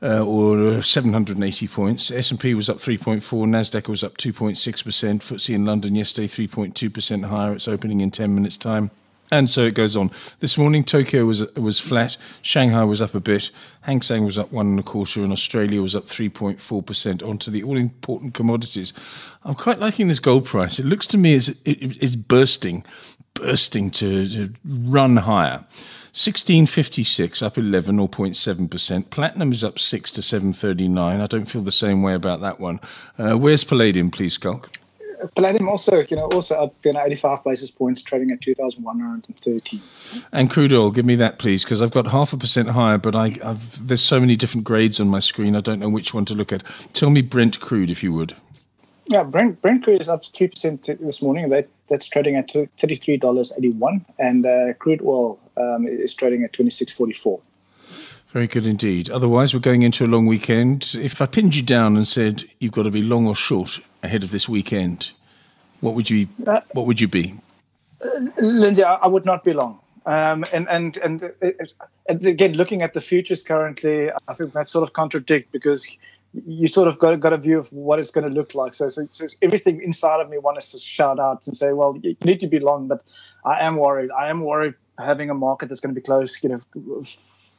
Uh, 0.02 0.22
or 0.22 0.82
780 0.82 1.68
points. 1.68 2.10
S&P 2.10 2.52
was 2.52 2.68
up 2.68 2.78
3.4, 2.78 3.22
Nasdaq 3.22 3.88
was 3.88 4.04
up 4.04 4.18
2.6%, 4.18 4.54
FTSE 4.54 5.54
in 5.54 5.64
London 5.64 5.94
yesterday 5.94 6.28
3.2% 6.28 7.24
higher. 7.24 7.54
It's 7.54 7.68
opening 7.68 8.00
in 8.00 8.10
10 8.10 8.34
minutes 8.34 8.56
time. 8.56 8.90
And 9.30 9.48
so 9.48 9.64
it 9.64 9.74
goes 9.74 9.96
on. 9.96 10.10
This 10.40 10.58
morning, 10.58 10.84
Tokyo 10.84 11.24
was 11.24 11.44
was 11.54 11.80
flat. 11.80 12.16
Shanghai 12.42 12.84
was 12.84 13.00
up 13.00 13.14
a 13.14 13.20
bit. 13.20 13.50
Hang 13.80 14.02
Seng 14.02 14.24
was 14.24 14.38
up 14.38 14.52
one 14.52 14.66
and 14.66 14.78
a 14.78 14.82
quarter, 14.82 15.24
and 15.24 15.32
Australia 15.32 15.80
was 15.80 15.96
up 15.96 16.06
three 16.06 16.28
point 16.28 16.60
four 16.60 16.82
percent. 16.82 17.22
Onto 17.22 17.50
the 17.50 17.62
all 17.62 17.76
important 17.76 18.34
commodities. 18.34 18.92
I'm 19.42 19.54
quite 19.54 19.80
liking 19.80 20.08
this 20.08 20.18
gold 20.18 20.44
price. 20.44 20.78
It 20.78 20.84
looks 20.84 21.06
to 21.08 21.18
me 21.18 21.34
as 21.34 21.48
it, 21.48 21.58
it's 21.64 22.16
bursting, 22.16 22.84
bursting 23.34 23.90
to, 23.92 24.26
to 24.26 24.52
run 24.64 25.16
higher. 25.18 25.64
1656 26.14 27.42
up 27.42 27.58
11 27.58 27.98
or 27.98 28.08
0.7 28.08 28.70
percent. 28.70 29.10
Platinum 29.10 29.52
is 29.52 29.64
up 29.64 29.80
six 29.80 30.12
to 30.12 30.22
739. 30.22 31.20
I 31.20 31.26
don't 31.26 31.46
feel 31.46 31.62
the 31.62 31.72
same 31.72 32.02
way 32.02 32.14
about 32.14 32.40
that 32.40 32.60
one. 32.60 32.78
Uh, 33.18 33.36
where's 33.36 33.64
palladium, 33.64 34.12
please, 34.12 34.38
Schalk? 34.40 34.70
Palladium 35.34 35.68
also, 35.68 36.04
you 36.08 36.16
know, 36.16 36.26
also 36.26 36.54
up 36.54 36.74
you 36.84 36.92
know, 36.92 37.02
85 37.02 37.44
basis 37.44 37.70
points, 37.70 38.02
trading 38.02 38.30
at 38.30 38.40
2,113. 38.40 39.82
And 40.32 40.50
crude 40.50 40.72
oil, 40.72 40.90
give 40.90 41.04
me 41.04 41.16
that, 41.16 41.38
please, 41.38 41.64
because 41.64 41.82
I've 41.82 41.90
got 41.90 42.06
half 42.06 42.32
a 42.32 42.36
percent 42.36 42.70
higher, 42.70 42.98
but 42.98 43.14
I, 43.14 43.36
I've, 43.42 43.86
there's 43.86 44.02
so 44.02 44.20
many 44.20 44.36
different 44.36 44.64
grades 44.64 45.00
on 45.00 45.08
my 45.08 45.20
screen, 45.20 45.56
I 45.56 45.60
don't 45.60 45.80
know 45.80 45.88
which 45.88 46.14
one 46.14 46.24
to 46.26 46.34
look 46.34 46.52
at. 46.52 46.62
Tell 46.92 47.10
me 47.10 47.22
Brent 47.22 47.60
crude, 47.60 47.90
if 47.90 48.02
you 48.02 48.12
would. 48.12 48.36
Yeah, 49.06 49.22
Brent, 49.22 49.60
Brent 49.60 49.84
crude 49.84 50.00
is 50.00 50.08
up 50.08 50.24
3% 50.24 50.98
this 50.98 51.20
morning. 51.20 51.50
That, 51.50 51.68
that's 51.88 52.08
trading 52.08 52.36
at 52.36 52.48
$33.81, 52.48 54.04
and 54.18 54.46
uh, 54.46 54.72
crude 54.74 55.02
oil 55.02 55.38
um, 55.56 55.86
is 55.86 56.14
trading 56.14 56.42
at 56.44 56.52
26.44. 56.52 57.40
Very 58.32 58.46
good 58.48 58.66
indeed. 58.66 59.10
Otherwise, 59.10 59.54
we're 59.54 59.60
going 59.60 59.82
into 59.82 60.04
a 60.04 60.08
long 60.08 60.26
weekend. 60.26 60.96
If 61.00 61.20
I 61.20 61.26
pinned 61.26 61.54
you 61.54 61.62
down 61.62 61.96
and 61.96 62.08
said 62.08 62.44
you've 62.58 62.72
got 62.72 62.82
to 62.82 62.90
be 62.90 63.02
long 63.02 63.28
or 63.28 63.36
short 63.36 63.78
ahead 64.02 64.24
of 64.24 64.32
this 64.32 64.48
weekend, 64.48 65.12
what 65.80 65.94
would 65.94 66.10
you 66.10 66.26
uh, 66.44 66.60
what 66.72 66.86
would 66.86 67.00
you 67.00 67.06
be? 67.06 67.38
Uh, 68.00 68.08
Lindsay, 68.38 68.82
I, 68.82 68.94
I, 68.94 69.06
would 69.06 69.24
not 69.24 69.44
be 69.44 69.52
long. 69.52 69.78
Um, 70.04 70.44
and 70.52 70.68
and 70.68 70.96
and, 70.96 71.32
and 72.08 72.26
again, 72.26 72.54
looking 72.54 72.82
at 72.82 72.92
the 72.92 73.00
futures 73.00 73.44
currently, 73.44 74.10
I 74.26 74.34
think 74.34 74.52
that 74.54 74.68
sort 74.68 74.82
of 74.82 74.94
contradict 74.94 75.52
because 75.52 75.86
you 76.46 76.66
sort 76.66 76.88
of 76.88 76.98
got, 76.98 77.18
got 77.20 77.32
a 77.32 77.38
view 77.38 77.58
of 77.58 77.72
what 77.72 77.98
it's 77.98 78.10
going 78.10 78.28
to 78.28 78.34
look 78.34 78.54
like. 78.54 78.72
So, 78.72 78.88
so, 78.88 79.06
so, 79.10 79.26
everything 79.40 79.80
inside 79.82 80.20
of 80.20 80.28
me 80.28 80.38
wants 80.38 80.72
to 80.72 80.78
shout 80.78 81.20
out 81.20 81.46
and 81.46 81.56
say, 81.56 81.72
well, 81.72 81.96
you 82.02 82.16
need 82.24 82.40
to 82.40 82.48
be 82.48 82.58
long, 82.58 82.88
but 82.88 83.02
I 83.44 83.60
am 83.60 83.76
worried. 83.76 84.10
I 84.10 84.28
am 84.28 84.40
worried 84.40 84.74
having 84.98 85.30
a 85.30 85.34
market 85.34 85.68
that's 85.68 85.80
going 85.80 85.94
to 85.94 86.00
be 86.00 86.04
closed, 86.04 86.36
you 86.42 86.48
know, 86.48 87.04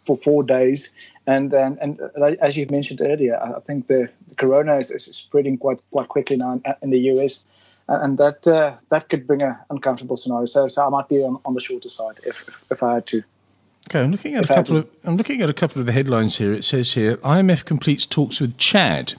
for 0.06 0.18
four 0.18 0.44
days. 0.44 0.92
And 1.28 1.54
and, 1.54 1.78
and 1.80 2.00
as 2.42 2.58
you 2.58 2.68
mentioned 2.70 3.02
earlier, 3.02 3.42
I 3.42 3.60
think 3.62 3.88
the, 3.88 4.10
the 4.28 4.36
corona 4.36 4.78
is, 4.78 4.92
is, 4.92 5.06
spreading 5.06 5.58
quite 5.58 5.80
quite 5.92 6.08
quickly 6.08 6.38
now 6.38 6.54
in, 6.54 6.64
in 6.82 6.90
the 6.92 7.00
US, 7.12 7.46
and 7.88 8.18
that 8.18 8.48
uh, 8.48 8.76
that 8.90 9.10
could 9.10 9.26
bring 9.26 9.42
an 9.42 9.56
uncomfortable 9.70 10.18
scenario. 10.18 10.46
So, 10.46 10.68
so 10.68 10.86
I 10.86 10.90
might 10.90 11.10
be 11.10 11.24
on, 11.24 11.40
on 11.46 11.54
the 11.54 11.62
shorter 11.62 11.90
side 11.90 12.20
if, 12.26 12.48
if, 12.48 12.64
if 12.72 12.84
I 12.84 12.96
had 12.96 13.08
to. 13.08 13.24
Okay, 13.90 14.02
I'm 14.02 14.12
looking 14.12 14.36
at 14.36 14.46
if 14.46 14.50
a 14.50 14.56
couple 14.56 14.78
of 14.78 14.88
I'm 15.04 15.18
looking 15.18 15.42
at 15.42 15.50
a 15.50 15.54
couple 15.54 15.80
of 15.80 15.86
the 15.86 15.92
headlines 15.92 16.38
here. 16.38 16.54
It 16.54 16.64
says 16.64 16.94
here 16.94 17.18
IMF 17.18 17.66
completes 17.66 18.06
talks 18.06 18.42
with 18.42 18.58
Chad 18.58 19.14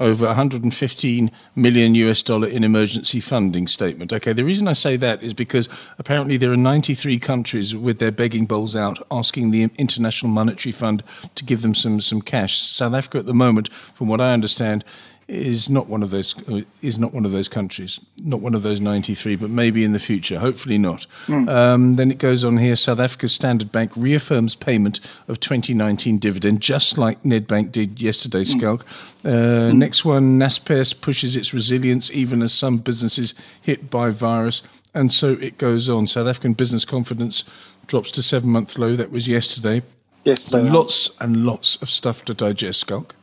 over 0.00 0.26
115 0.26 1.30
million 1.56 1.94
US 1.96 2.22
dollar 2.22 2.46
in 2.46 2.62
emergency 2.62 3.20
funding 3.20 3.66
statement. 3.66 4.12
Okay, 4.12 4.32
the 4.32 4.44
reason 4.44 4.68
I 4.68 4.72
say 4.72 4.96
that 4.96 5.22
is 5.22 5.34
because 5.34 5.68
apparently 5.98 6.36
there 6.36 6.52
are 6.52 6.56
93 6.56 7.18
countries 7.18 7.74
with 7.74 7.98
their 7.98 8.12
begging 8.12 8.46
bowls 8.46 8.76
out 8.76 9.04
asking 9.10 9.50
the 9.50 9.70
International 9.76 10.30
Monetary 10.30 10.72
Fund 10.72 11.02
to 11.34 11.44
give 11.44 11.62
them 11.62 11.74
some 11.74 12.00
some 12.00 12.22
cash. 12.22 12.58
South 12.58 12.94
Africa 12.94 13.18
at 13.18 13.26
the 13.26 13.34
moment, 13.34 13.70
from 13.94 14.08
what 14.08 14.20
I 14.20 14.32
understand, 14.32 14.84
is 15.28 15.68
not 15.68 15.88
one 15.88 16.02
of 16.02 16.08
those 16.08 16.34
is 16.80 16.98
not 16.98 17.12
one 17.12 17.26
of 17.26 17.32
those 17.32 17.48
countries, 17.48 18.00
not 18.24 18.40
one 18.40 18.54
of 18.54 18.62
those 18.62 18.80
93, 18.80 19.36
but 19.36 19.50
maybe 19.50 19.84
in 19.84 19.92
the 19.92 19.98
future. 19.98 20.38
Hopefully 20.38 20.78
not. 20.78 21.06
Mm. 21.26 21.48
Um, 21.48 21.96
then 21.96 22.10
it 22.10 22.16
goes 22.16 22.44
on 22.44 22.56
here. 22.56 22.74
South 22.76 22.98
Africa's 22.98 23.34
Standard 23.34 23.70
Bank 23.70 23.92
reaffirms 23.94 24.54
payment 24.54 25.00
of 25.28 25.38
2019 25.40 26.18
dividend, 26.18 26.60
just 26.60 26.96
like 26.96 27.22
Nedbank 27.22 27.72
did 27.72 28.00
yesterday. 28.00 28.40
Mm. 28.40 28.60
Schalk. 28.60 28.86
Uh, 29.22 29.28
mm. 29.28 29.76
Next 29.76 30.04
one, 30.04 30.38
Naspers 30.38 30.98
pushes 30.98 31.36
its 31.36 31.52
resilience 31.52 32.10
even 32.10 32.40
as 32.40 32.52
some 32.52 32.78
businesses 32.78 33.34
hit 33.60 33.90
by 33.90 34.08
virus, 34.10 34.62
and 34.94 35.12
so 35.12 35.32
it 35.32 35.58
goes 35.58 35.90
on. 35.90 36.06
South 36.06 36.26
African 36.26 36.54
business 36.54 36.86
confidence 36.86 37.44
drops 37.86 38.10
to 38.12 38.22
seven 38.22 38.48
month 38.48 38.78
low. 38.78 38.96
That 38.96 39.10
was 39.10 39.28
yesterday. 39.28 39.82
Yes, 40.24 40.50
lots 40.52 41.10
and 41.20 41.44
lots 41.44 41.76
of 41.82 41.90
stuff 41.90 42.24
to 42.26 42.34
digest, 42.34 42.88
Schalk. 42.88 43.14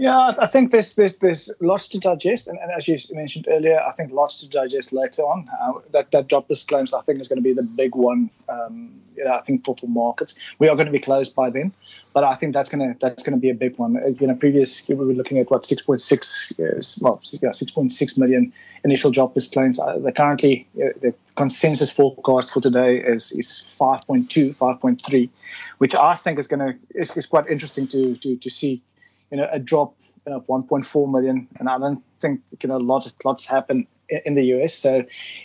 Yeah, 0.00 0.32
I 0.40 0.46
think 0.46 0.72
there's 0.72 0.94
there's 0.94 1.18
there's 1.18 1.50
lots 1.60 1.86
to 1.88 1.98
digest, 1.98 2.48
and, 2.48 2.58
and 2.60 2.70
as 2.72 2.88
you 2.88 2.96
mentioned 3.12 3.46
earlier, 3.50 3.78
I 3.80 3.92
think 3.92 4.12
lots 4.12 4.40
to 4.40 4.48
digest 4.48 4.94
later 4.94 5.20
on. 5.20 5.46
Uh, 5.60 5.72
that 5.92 6.10
that 6.12 6.28
jobless 6.28 6.64
claims, 6.64 6.94
I 6.94 7.02
think, 7.02 7.20
is 7.20 7.28
going 7.28 7.36
to 7.36 7.42
be 7.42 7.52
the 7.52 7.62
big 7.62 7.94
one. 7.94 8.30
Um, 8.48 8.94
you 9.14 9.24
know, 9.24 9.34
I 9.34 9.42
think 9.42 9.62
for, 9.62 9.76
for 9.76 9.88
markets, 9.88 10.36
we 10.58 10.68
are 10.68 10.74
going 10.74 10.86
to 10.86 10.92
be 10.92 11.00
closed 11.00 11.34
by 11.34 11.50
then, 11.50 11.74
but 12.14 12.24
I 12.24 12.34
think 12.34 12.54
that's 12.54 12.70
going 12.70 12.80
to 12.80 12.98
that's 12.98 13.22
going 13.22 13.36
to 13.36 13.40
be 13.40 13.50
a 13.50 13.54
big 13.54 13.76
one. 13.76 13.98
Uh, 13.98 14.06
you 14.18 14.26
know, 14.26 14.34
previous 14.34 14.88
we 14.88 14.94
were 14.94 15.04
looking 15.04 15.36
at 15.36 15.50
what 15.50 15.64
6.6, 15.64 17.02
well, 17.02 17.20
yeah, 17.42 17.50
6.6 17.50 18.16
million 18.16 18.54
initial 18.84 19.10
jobless 19.10 19.48
claims. 19.50 19.78
Uh, 19.78 19.98
currently 20.16 20.66
uh, 20.76 20.96
the 21.02 21.12
consensus 21.36 21.90
forecast 21.90 22.52
for 22.52 22.62
today 22.62 23.00
is 23.00 23.32
is 23.32 23.64
5.2, 23.78 24.56
5.3, 24.56 25.28
which 25.76 25.94
I 25.94 26.16
think 26.16 26.38
is 26.38 26.48
going 26.48 26.60
to 26.60 26.78
is 26.94 27.26
quite 27.26 27.48
interesting 27.48 27.86
to 27.88 28.16
to 28.16 28.36
to 28.36 28.48
see 28.48 28.82
you 29.30 29.38
know, 29.38 29.48
a 29.50 29.58
drop 29.58 29.94
of 30.26 30.46
1.4 30.46 31.10
million, 31.10 31.48
and 31.58 31.68
I 31.68 31.78
don't 31.78 32.02
think 32.20 32.40
you 32.62 32.68
know 32.68 32.76
lots 32.76 33.14
lots 33.24 33.46
happen 33.46 33.86
in 34.08 34.34
the 34.34 34.44
US. 34.54 34.74
So 34.74 35.04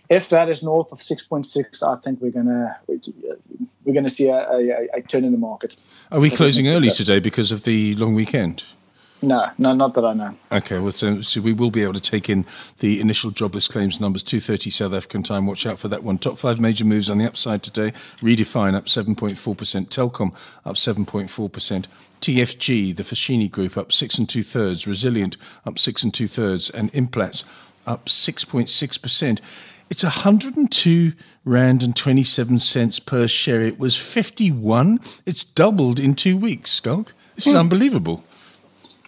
if 0.09 0.29
that 0.29 0.49
is 0.49 0.63
north 0.63 0.91
of 0.91 0.99
6.6, 0.99 1.83
I 1.83 2.01
think 2.01 2.21
we're 2.21 2.31
gonna 2.31 2.77
we're 2.87 3.93
gonna 3.93 4.09
see 4.09 4.27
a, 4.27 4.37
a, 4.37 4.87
a 4.93 5.01
turn 5.01 5.23
in 5.23 5.31
the 5.31 5.37
market. 5.37 5.77
Are 6.11 6.19
we 6.19 6.29
closing 6.29 6.67
early 6.67 6.89
today 6.89 7.19
because 7.19 7.51
of 7.51 7.63
the 7.63 7.95
long 7.95 8.13
weekend? 8.13 8.63
No, 9.21 9.49
no, 9.57 9.73
not 9.73 9.93
that 9.95 10.05
I 10.05 10.13
know. 10.13 10.35
Okay, 10.51 10.77
well, 10.77 10.91
so, 10.91 11.21
so 11.21 11.41
we 11.41 11.53
will 11.53 11.71
be 11.71 11.81
able 11.81 11.93
to 11.93 12.01
take 12.01 12.29
in 12.29 12.45
the 12.79 12.99
initial 12.99 13.31
jobless 13.31 13.67
claims 13.67 13.99
numbers, 13.99 14.23
2.30 14.23 14.71
South 14.71 14.93
African 14.93 15.23
time. 15.23 15.47
Watch 15.47 15.65
out 15.65 15.79
for 15.79 15.87
that 15.87 16.03
one. 16.03 16.17
Top 16.17 16.37
five 16.37 16.59
major 16.59 16.85
moves 16.85 17.09
on 17.09 17.17
the 17.17 17.25
upside 17.25 17.63
today. 17.63 17.93
Redefine 18.21 18.75
up 18.75 18.85
7.4%, 18.85 19.87
Telkom 19.87 20.33
up 20.65 20.75
7.4%, 20.75 21.85
TFG, 22.21 22.95
the 22.95 23.03
Foschini 23.03 23.49
Group, 23.49 23.77
up 23.77 23.91
six 23.91 24.17
and 24.17 24.27
two 24.27 24.43
thirds, 24.43 24.85
Resilient 24.85 25.37
up 25.65 25.79
six 25.79 26.03
and 26.03 26.13
two 26.13 26.27
thirds, 26.27 26.69
and 26.69 26.91
Implats 26.93 27.45
up 27.87 28.07
6.6%. 28.07 29.39
It's 29.89 30.03
102 30.03 31.13
rand 31.45 31.83
and 31.83 31.95
27 31.95 32.59
cents 32.59 32.99
per 32.99 33.27
share. 33.27 33.61
It 33.61 33.79
was 33.79 33.95
51. 33.95 34.99
It's 35.25 35.43
doubled 35.43 35.99
in 35.99 36.15
two 36.15 36.35
weeks, 36.35 36.81
Schalk. 36.81 37.13
This 37.35 37.47
is 37.47 37.53
mm. 37.53 37.59
unbelievable. 37.59 38.23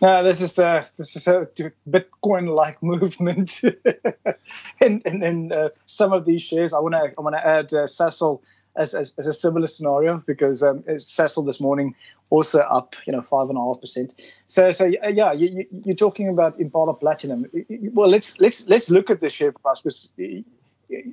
No, 0.01 0.23
this 0.23 0.41
is 0.41 0.59
a 0.59 0.87
this 0.97 1.15
is 1.15 1.27
a 1.27 1.47
Bitcoin-like 1.89 2.81
movement, 2.83 3.61
and 4.81 5.01
and, 5.05 5.23
and 5.23 5.51
uh, 5.51 5.69
some 5.85 6.13
of 6.13 6.25
these 6.25 6.43
shares. 6.43 6.73
I 6.73 6.79
want 6.79 6.93
to 6.93 7.13
I 7.17 7.21
want 7.21 7.35
to 7.35 7.45
add 7.45 7.73
uh, 7.73 7.87
Sasol 7.87 8.41
as, 8.75 8.93
as, 8.93 9.13
as 9.17 9.25
a 9.25 9.33
similar 9.33 9.65
scenario 9.65 10.23
because 10.27 10.61
um, 10.61 10.83
Sasol 10.83 11.45
this 11.45 11.59
morning 11.59 11.95
also 12.29 12.59
up, 12.59 12.95
you 13.05 13.13
know, 13.13 13.21
five 13.21 13.49
and 13.49 13.57
a 13.57 13.61
half 13.61 13.81
percent. 13.81 14.13
So 14.45 14.71
so 14.71 14.85
yeah, 14.85 15.31
you, 15.31 15.65
you, 15.83 15.93
are 15.93 15.95
talking 15.95 16.29
about 16.29 16.59
Impala 16.59 16.93
Platinum. 16.93 17.45
Well, 17.93 18.09
let's 18.09 18.39
let's 18.39 18.67
let's 18.67 18.89
look 18.91 19.09
at 19.09 19.21
the 19.21 19.29
share 19.29 19.51
price 19.51 19.81
because 19.81 20.09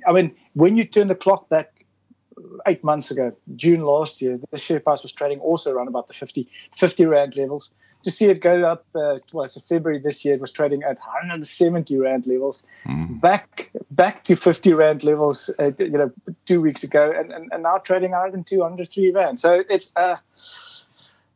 I 0.07 0.11
mean, 0.11 0.35
when 0.53 0.77
you 0.77 0.85
turn 0.85 1.07
the 1.07 1.15
clock 1.15 1.49
back 1.49 1.74
eight 2.67 2.83
months 2.83 3.11
ago, 3.11 3.35
June 3.55 3.81
last 3.81 4.21
year, 4.21 4.37
the 4.51 4.57
share 4.57 4.79
price 4.79 5.03
was 5.03 5.13
trading 5.13 5.39
also 5.39 5.71
around 5.71 5.87
about 5.87 6.07
the 6.07 6.13
50, 6.13 6.47
50 6.73 7.05
rand 7.05 7.35
levels 7.35 7.71
to 8.03 8.11
see 8.11 8.25
it 8.25 8.39
go 8.39 8.63
up. 8.63 8.85
Uh, 8.95 9.17
well, 9.33 9.47
so 9.49 9.61
February 9.67 9.99
this 9.99 10.23
year 10.23 10.35
it 10.35 10.41
was 10.41 10.51
trading 10.51 10.83
at 10.83 10.97
170 10.97 11.97
rand 11.97 12.25
levels, 12.27 12.63
mm. 12.85 13.19
back 13.19 13.71
back 13.91 14.23
to 14.23 14.35
50 14.35 14.73
rand 14.73 15.03
levels. 15.03 15.49
Uh, 15.59 15.71
you 15.79 15.89
know, 15.89 16.11
two 16.45 16.61
weeks 16.61 16.83
ago, 16.83 17.11
and, 17.15 17.31
and, 17.31 17.51
and 17.51 17.63
now 17.63 17.77
trading 17.79 18.11
102, 18.11 18.59
103 18.59 19.11
rand. 19.11 19.39
So 19.39 19.63
it's 19.69 19.91
uh, 19.95 20.17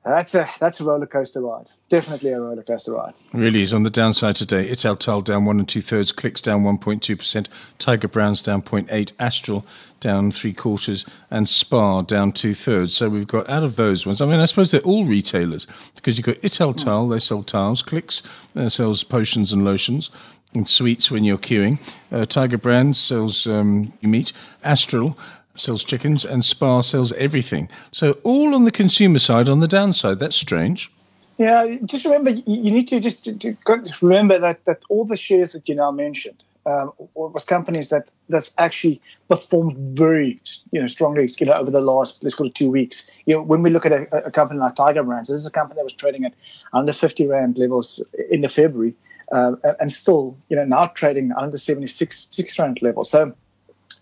that's 0.05 0.33
a 0.33 0.49
that's 0.59 0.79
a 0.79 0.83
roller 0.85 1.05
coaster 1.05 1.41
ride. 1.41 1.67
Definitely 1.89 2.31
a 2.31 2.39
roller 2.39 2.63
coaster 2.63 2.93
ride. 2.93 3.13
Really 3.33 3.61
is 3.61 3.73
on 3.73 3.83
the 3.83 3.89
downside 3.89 4.37
today. 4.37 4.69
Itel 4.69 4.95
Italtile 4.95 5.23
down 5.23 5.45
one 5.45 5.59
and 5.59 5.67
two 5.67 5.81
thirds, 5.81 6.11
clicks 6.11 6.39
down 6.39 6.63
one 6.63 6.77
point 6.77 7.03
two 7.03 7.17
percent, 7.17 7.49
Tiger 7.79 8.07
Brands 8.07 8.41
down 8.41 8.61
0.8, 8.61 9.11
Astral 9.19 9.65
down 9.99 10.31
three 10.31 10.53
quarters, 10.53 11.05
and 11.29 11.49
Spar 11.49 12.03
down 12.03 12.31
two 12.31 12.53
thirds. 12.53 12.95
So 12.95 13.09
we've 13.09 13.27
got 13.27 13.49
out 13.49 13.63
of 13.63 13.75
those 13.75 14.05
ones. 14.05 14.21
I 14.21 14.25
mean, 14.25 14.39
I 14.39 14.45
suppose 14.45 14.71
they're 14.71 14.81
all 14.81 15.05
retailers 15.05 15.67
because 15.95 16.17
you've 16.17 16.25
got 16.25 16.41
Italtile, 16.41 17.07
mm. 17.07 17.11
they 17.11 17.19
sell 17.19 17.43
tiles, 17.43 17.81
Clicks 17.81 18.23
uh, 18.55 18.69
sells 18.69 19.03
potions 19.03 19.51
and 19.51 19.65
lotions 19.65 20.09
and 20.53 20.67
sweets 20.67 21.11
when 21.11 21.23
you're 21.23 21.37
queuing. 21.37 21.79
Uh, 22.11 22.25
Tiger 22.25 22.57
Brands 22.57 22.97
sells 22.97 23.45
um, 23.47 23.93
meat. 24.01 24.33
Astral 24.63 25.17
sells 25.59 25.83
chickens 25.83 26.25
and 26.25 26.43
Spar 26.43 26.83
sells 26.83 27.11
everything. 27.13 27.69
So 27.91 28.13
all 28.23 28.55
on 28.55 28.65
the 28.65 28.71
consumer 28.71 29.19
side, 29.19 29.49
on 29.49 29.59
the 29.59 29.67
downside. 29.67 30.19
That's 30.19 30.35
strange. 30.35 30.91
Yeah, 31.37 31.77
just 31.85 32.03
remember 32.03 32.31
you 32.31 32.71
need 32.71 32.89
to 32.89 32.99
just 32.99 33.23
to 33.39 33.57
remember 34.01 34.37
that 34.39 34.65
that 34.65 34.81
all 34.89 35.05
the 35.05 35.15
shares 35.15 35.53
that 35.53 35.69
you 35.69 35.75
now 35.75 35.89
mentioned 35.89 36.43
um, 36.65 36.91
was 37.15 37.45
companies 37.45 37.87
that 37.89 38.11
that's 38.27 38.53
actually 38.57 39.01
performed 39.29 39.97
very 39.97 40.41
you 40.71 40.81
know 40.81 40.87
strongly 40.87 41.33
you 41.39 41.45
know 41.45 41.53
over 41.53 41.71
the 41.71 41.79
last 41.79 42.23
let's 42.23 42.35
call 42.35 42.47
it 42.47 42.55
two 42.55 42.69
weeks. 42.69 43.09
You 43.25 43.35
know 43.35 43.41
when 43.41 43.61
we 43.63 43.69
look 43.69 43.85
at 43.85 43.93
a, 43.93 44.25
a 44.25 44.31
company 44.31 44.59
like 44.59 44.75
Tiger 44.75 45.01
Brands, 45.01 45.29
this 45.29 45.39
is 45.39 45.45
a 45.45 45.51
company 45.51 45.77
that 45.77 45.85
was 45.85 45.93
trading 45.93 46.25
at 46.25 46.33
under 46.73 46.91
50 46.91 47.27
rand 47.27 47.57
levels 47.57 48.01
in 48.29 48.41
the 48.41 48.49
February, 48.49 48.93
uh, 49.31 49.53
and 49.79 49.93
still 49.93 50.37
you 50.49 50.57
know 50.57 50.65
now 50.65 50.87
trading 50.87 51.31
under 51.37 51.57
76 51.57 52.27
six 52.31 52.59
rand 52.59 52.81
levels. 52.81 53.09
So 53.09 53.33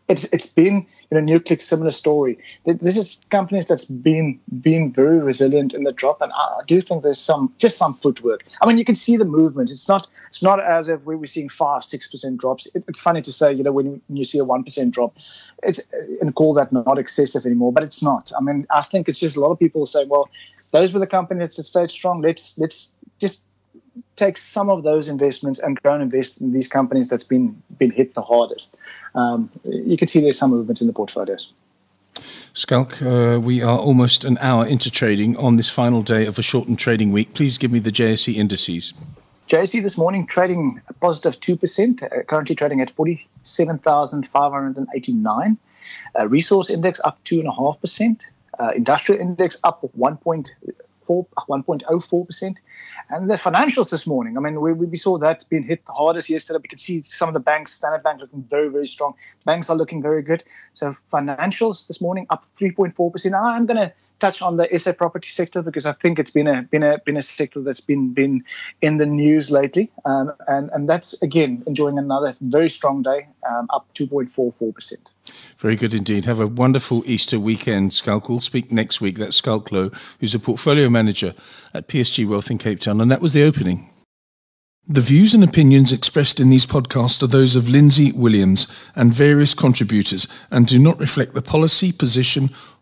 it's 0.07 0.23
it's 0.25 0.47
been 0.47 0.85
you 1.09 1.19
know 1.19 1.39
NewClick 1.39 1.61
similar 1.61 1.91
story. 1.91 2.37
This 2.65 2.97
is 2.97 3.19
companies 3.29 3.67
that's 3.67 3.85
been 3.85 4.39
been 4.61 4.91
very 4.91 5.19
resilient 5.19 5.73
in 5.73 5.83
the 5.83 5.91
drop, 5.91 6.21
and 6.21 6.31
I 6.33 6.61
do 6.67 6.79
think 6.81 7.03
there's 7.03 7.19
some 7.19 7.53
just 7.57 7.77
some 7.77 7.93
footwork. 7.93 8.45
I 8.61 8.67
mean, 8.67 8.77
you 8.77 8.85
can 8.85 8.95
see 8.95 9.17
the 9.17 9.25
movement. 9.25 9.69
It's 9.69 9.87
not 9.87 10.07
it's 10.29 10.43
not 10.43 10.63
as 10.63 10.87
if 10.87 11.03
we 11.03 11.15
were 11.15 11.27
seeing 11.27 11.49
five 11.49 11.83
six 11.83 12.07
percent 12.07 12.37
drops. 12.37 12.67
It, 12.73 12.83
it's 12.87 12.99
funny 12.99 13.21
to 13.21 13.33
say, 13.33 13.51
you 13.53 13.63
know, 13.63 13.71
when 13.71 14.01
you 14.09 14.23
see 14.23 14.37
a 14.37 14.45
one 14.45 14.63
percent 14.63 14.93
drop, 14.93 15.17
it's 15.63 15.81
and 16.21 16.33
call 16.35 16.53
that 16.53 16.71
not 16.71 16.97
excessive 16.97 17.45
anymore, 17.45 17.73
but 17.73 17.83
it's 17.83 18.01
not. 18.01 18.31
I 18.37 18.41
mean, 18.41 18.65
I 18.69 18.83
think 18.83 19.09
it's 19.09 19.19
just 19.19 19.35
a 19.35 19.41
lot 19.41 19.51
of 19.51 19.59
people 19.59 19.85
saying, 19.85 20.09
well, 20.09 20.29
those 20.71 20.93
were 20.93 20.99
the 20.99 21.07
companies 21.07 21.55
that 21.55 21.67
stayed 21.67 21.91
strong. 21.91 22.21
Let's 22.21 22.57
let's 22.57 22.91
just 23.19 23.43
take 24.15 24.37
some 24.37 24.69
of 24.69 24.83
those 24.83 25.07
investments 25.07 25.59
and 25.59 25.81
go 25.81 25.93
and 25.93 26.03
invest 26.03 26.39
in 26.39 26.51
these 26.51 26.67
companies 26.67 27.09
that's 27.09 27.23
been 27.23 27.61
been 27.77 27.91
hit 27.91 28.13
the 28.13 28.21
hardest. 28.21 28.77
Um, 29.15 29.49
you 29.63 29.97
can 29.97 30.07
see 30.07 30.19
there's 30.19 30.37
some 30.37 30.51
movement 30.51 30.81
in 30.81 30.87
the 30.87 30.93
portfolios. 30.93 31.51
Schalk, 32.53 33.01
uh, 33.01 33.39
we 33.41 33.61
are 33.61 33.77
almost 33.77 34.23
an 34.23 34.37
hour 34.39 34.65
into 34.65 34.89
trading 34.89 35.35
on 35.37 35.57
this 35.57 35.69
final 35.69 36.01
day 36.01 36.25
of 36.25 36.39
a 36.39 36.41
shortened 36.41 36.79
trading 36.79 37.11
week. 37.11 37.35
Please 37.35 37.59
give 37.59 37.71
me 37.71 37.79
the 37.79 37.91
JSE 37.91 38.35
indices. 38.35 38.93
JSE 39.47 39.81
this 39.81 39.97
morning 39.97 40.27
trading 40.27 40.81
a 40.89 40.93
positive 40.93 41.39
2%, 41.39 42.03
uh, 42.03 42.23
currently 42.23 42.53
trading 42.55 42.81
at 42.81 42.89
47,589. 42.89 45.57
Uh, 46.19 46.27
resource 46.27 46.69
index 46.69 46.99
up 47.03 47.23
2.5%. 47.23 48.19
Uh, 48.59 48.71
industrial 48.75 49.21
index 49.21 49.57
up 49.63 49.87
1.4 49.97 50.49
1.04%. 51.07 52.49
Uh, 52.49 52.53
and 53.09 53.29
the 53.29 53.35
financials 53.35 53.89
this 53.89 54.05
morning, 54.05 54.37
I 54.37 54.41
mean, 54.41 54.59
we, 54.61 54.73
we 54.73 54.97
saw 54.97 55.17
that 55.17 55.45
being 55.49 55.63
hit 55.63 55.85
the 55.85 55.93
hardest 55.93 56.29
yesterday. 56.29 56.59
We 56.61 56.69
can 56.69 56.77
see 56.77 57.01
some 57.01 57.27
of 57.29 57.33
the 57.33 57.39
banks, 57.39 57.73
Standard 57.73 58.03
Bank 58.03 58.21
looking 58.21 58.43
very, 58.43 58.69
very 58.69 58.87
strong. 58.87 59.13
Banks 59.45 59.69
are 59.69 59.75
looking 59.75 60.01
very 60.01 60.21
good. 60.21 60.43
So 60.73 60.95
financials 61.11 61.87
this 61.87 62.01
morning 62.01 62.27
up 62.29 62.45
3.4%. 62.55 63.33
I'm 63.33 63.65
going 63.65 63.77
to 63.77 63.93
touch 64.19 64.41
on 64.41 64.57
the 64.57 64.67
SA 64.77 64.93
property 64.93 65.29
sector 65.29 65.61
because 65.61 65.85
I 65.85 65.93
think 65.93 66.19
it's 66.19 66.31
been 66.31 66.47
a 66.47 66.63
been 66.63 66.83
a 66.83 66.97
been 66.99 67.17
a 67.17 67.23
sector 67.23 67.61
that's 67.61 67.81
been 67.81 68.13
been 68.13 68.43
in 68.81 68.97
the 68.97 69.05
news 69.05 69.51
lately, 69.51 69.91
um, 70.05 70.33
and 70.47 70.69
and 70.71 70.89
that's 70.89 71.13
again 71.21 71.63
enjoying 71.67 71.97
another 71.97 72.33
very 72.41 72.69
strong 72.69 73.03
day, 73.03 73.27
um, 73.49 73.67
up 73.73 73.87
two 73.93 74.07
point 74.07 74.29
four 74.29 74.51
four 74.51 74.73
percent. 74.73 75.11
Very 75.57 75.75
good 75.75 75.93
indeed. 75.93 76.25
Have 76.25 76.39
a 76.39 76.47
wonderful 76.47 77.03
Easter 77.05 77.39
weekend, 77.39 77.93
Schalk. 77.93 78.29
We'll 78.29 78.39
speak 78.39 78.71
next 78.71 79.01
week. 79.01 79.17
That's 79.17 79.37
Schalk 79.37 79.69
Louw, 79.69 79.93
who's 80.19 80.33
a 80.33 80.39
portfolio 80.39 80.89
manager 80.89 81.33
at 81.73 81.87
PSG 81.87 82.27
Wealth 82.27 82.49
in 82.49 82.57
Cape 82.57 82.79
Town, 82.79 83.01
and 83.01 83.11
that 83.11 83.21
was 83.21 83.33
the 83.33 83.43
opening. 83.43 83.89
The 84.89 85.01
views 85.01 85.33
and 85.33 85.43
opinions 85.43 85.91
expressed 85.91 86.39
in 86.39 86.49
these 86.49 86.65
podcasts 86.65 87.21
are 87.21 87.27
those 87.27 87.57
of 87.57 87.67
Lindsay 87.67 88.13
Williams 88.13 88.67
and 88.95 89.13
various 89.13 89.53
contributors 89.53 90.29
and 90.49 90.65
do 90.65 90.79
not 90.79 90.97
reflect 90.97 91.33
the 91.33 91.41
policy, 91.41 91.91
position, 91.91 92.51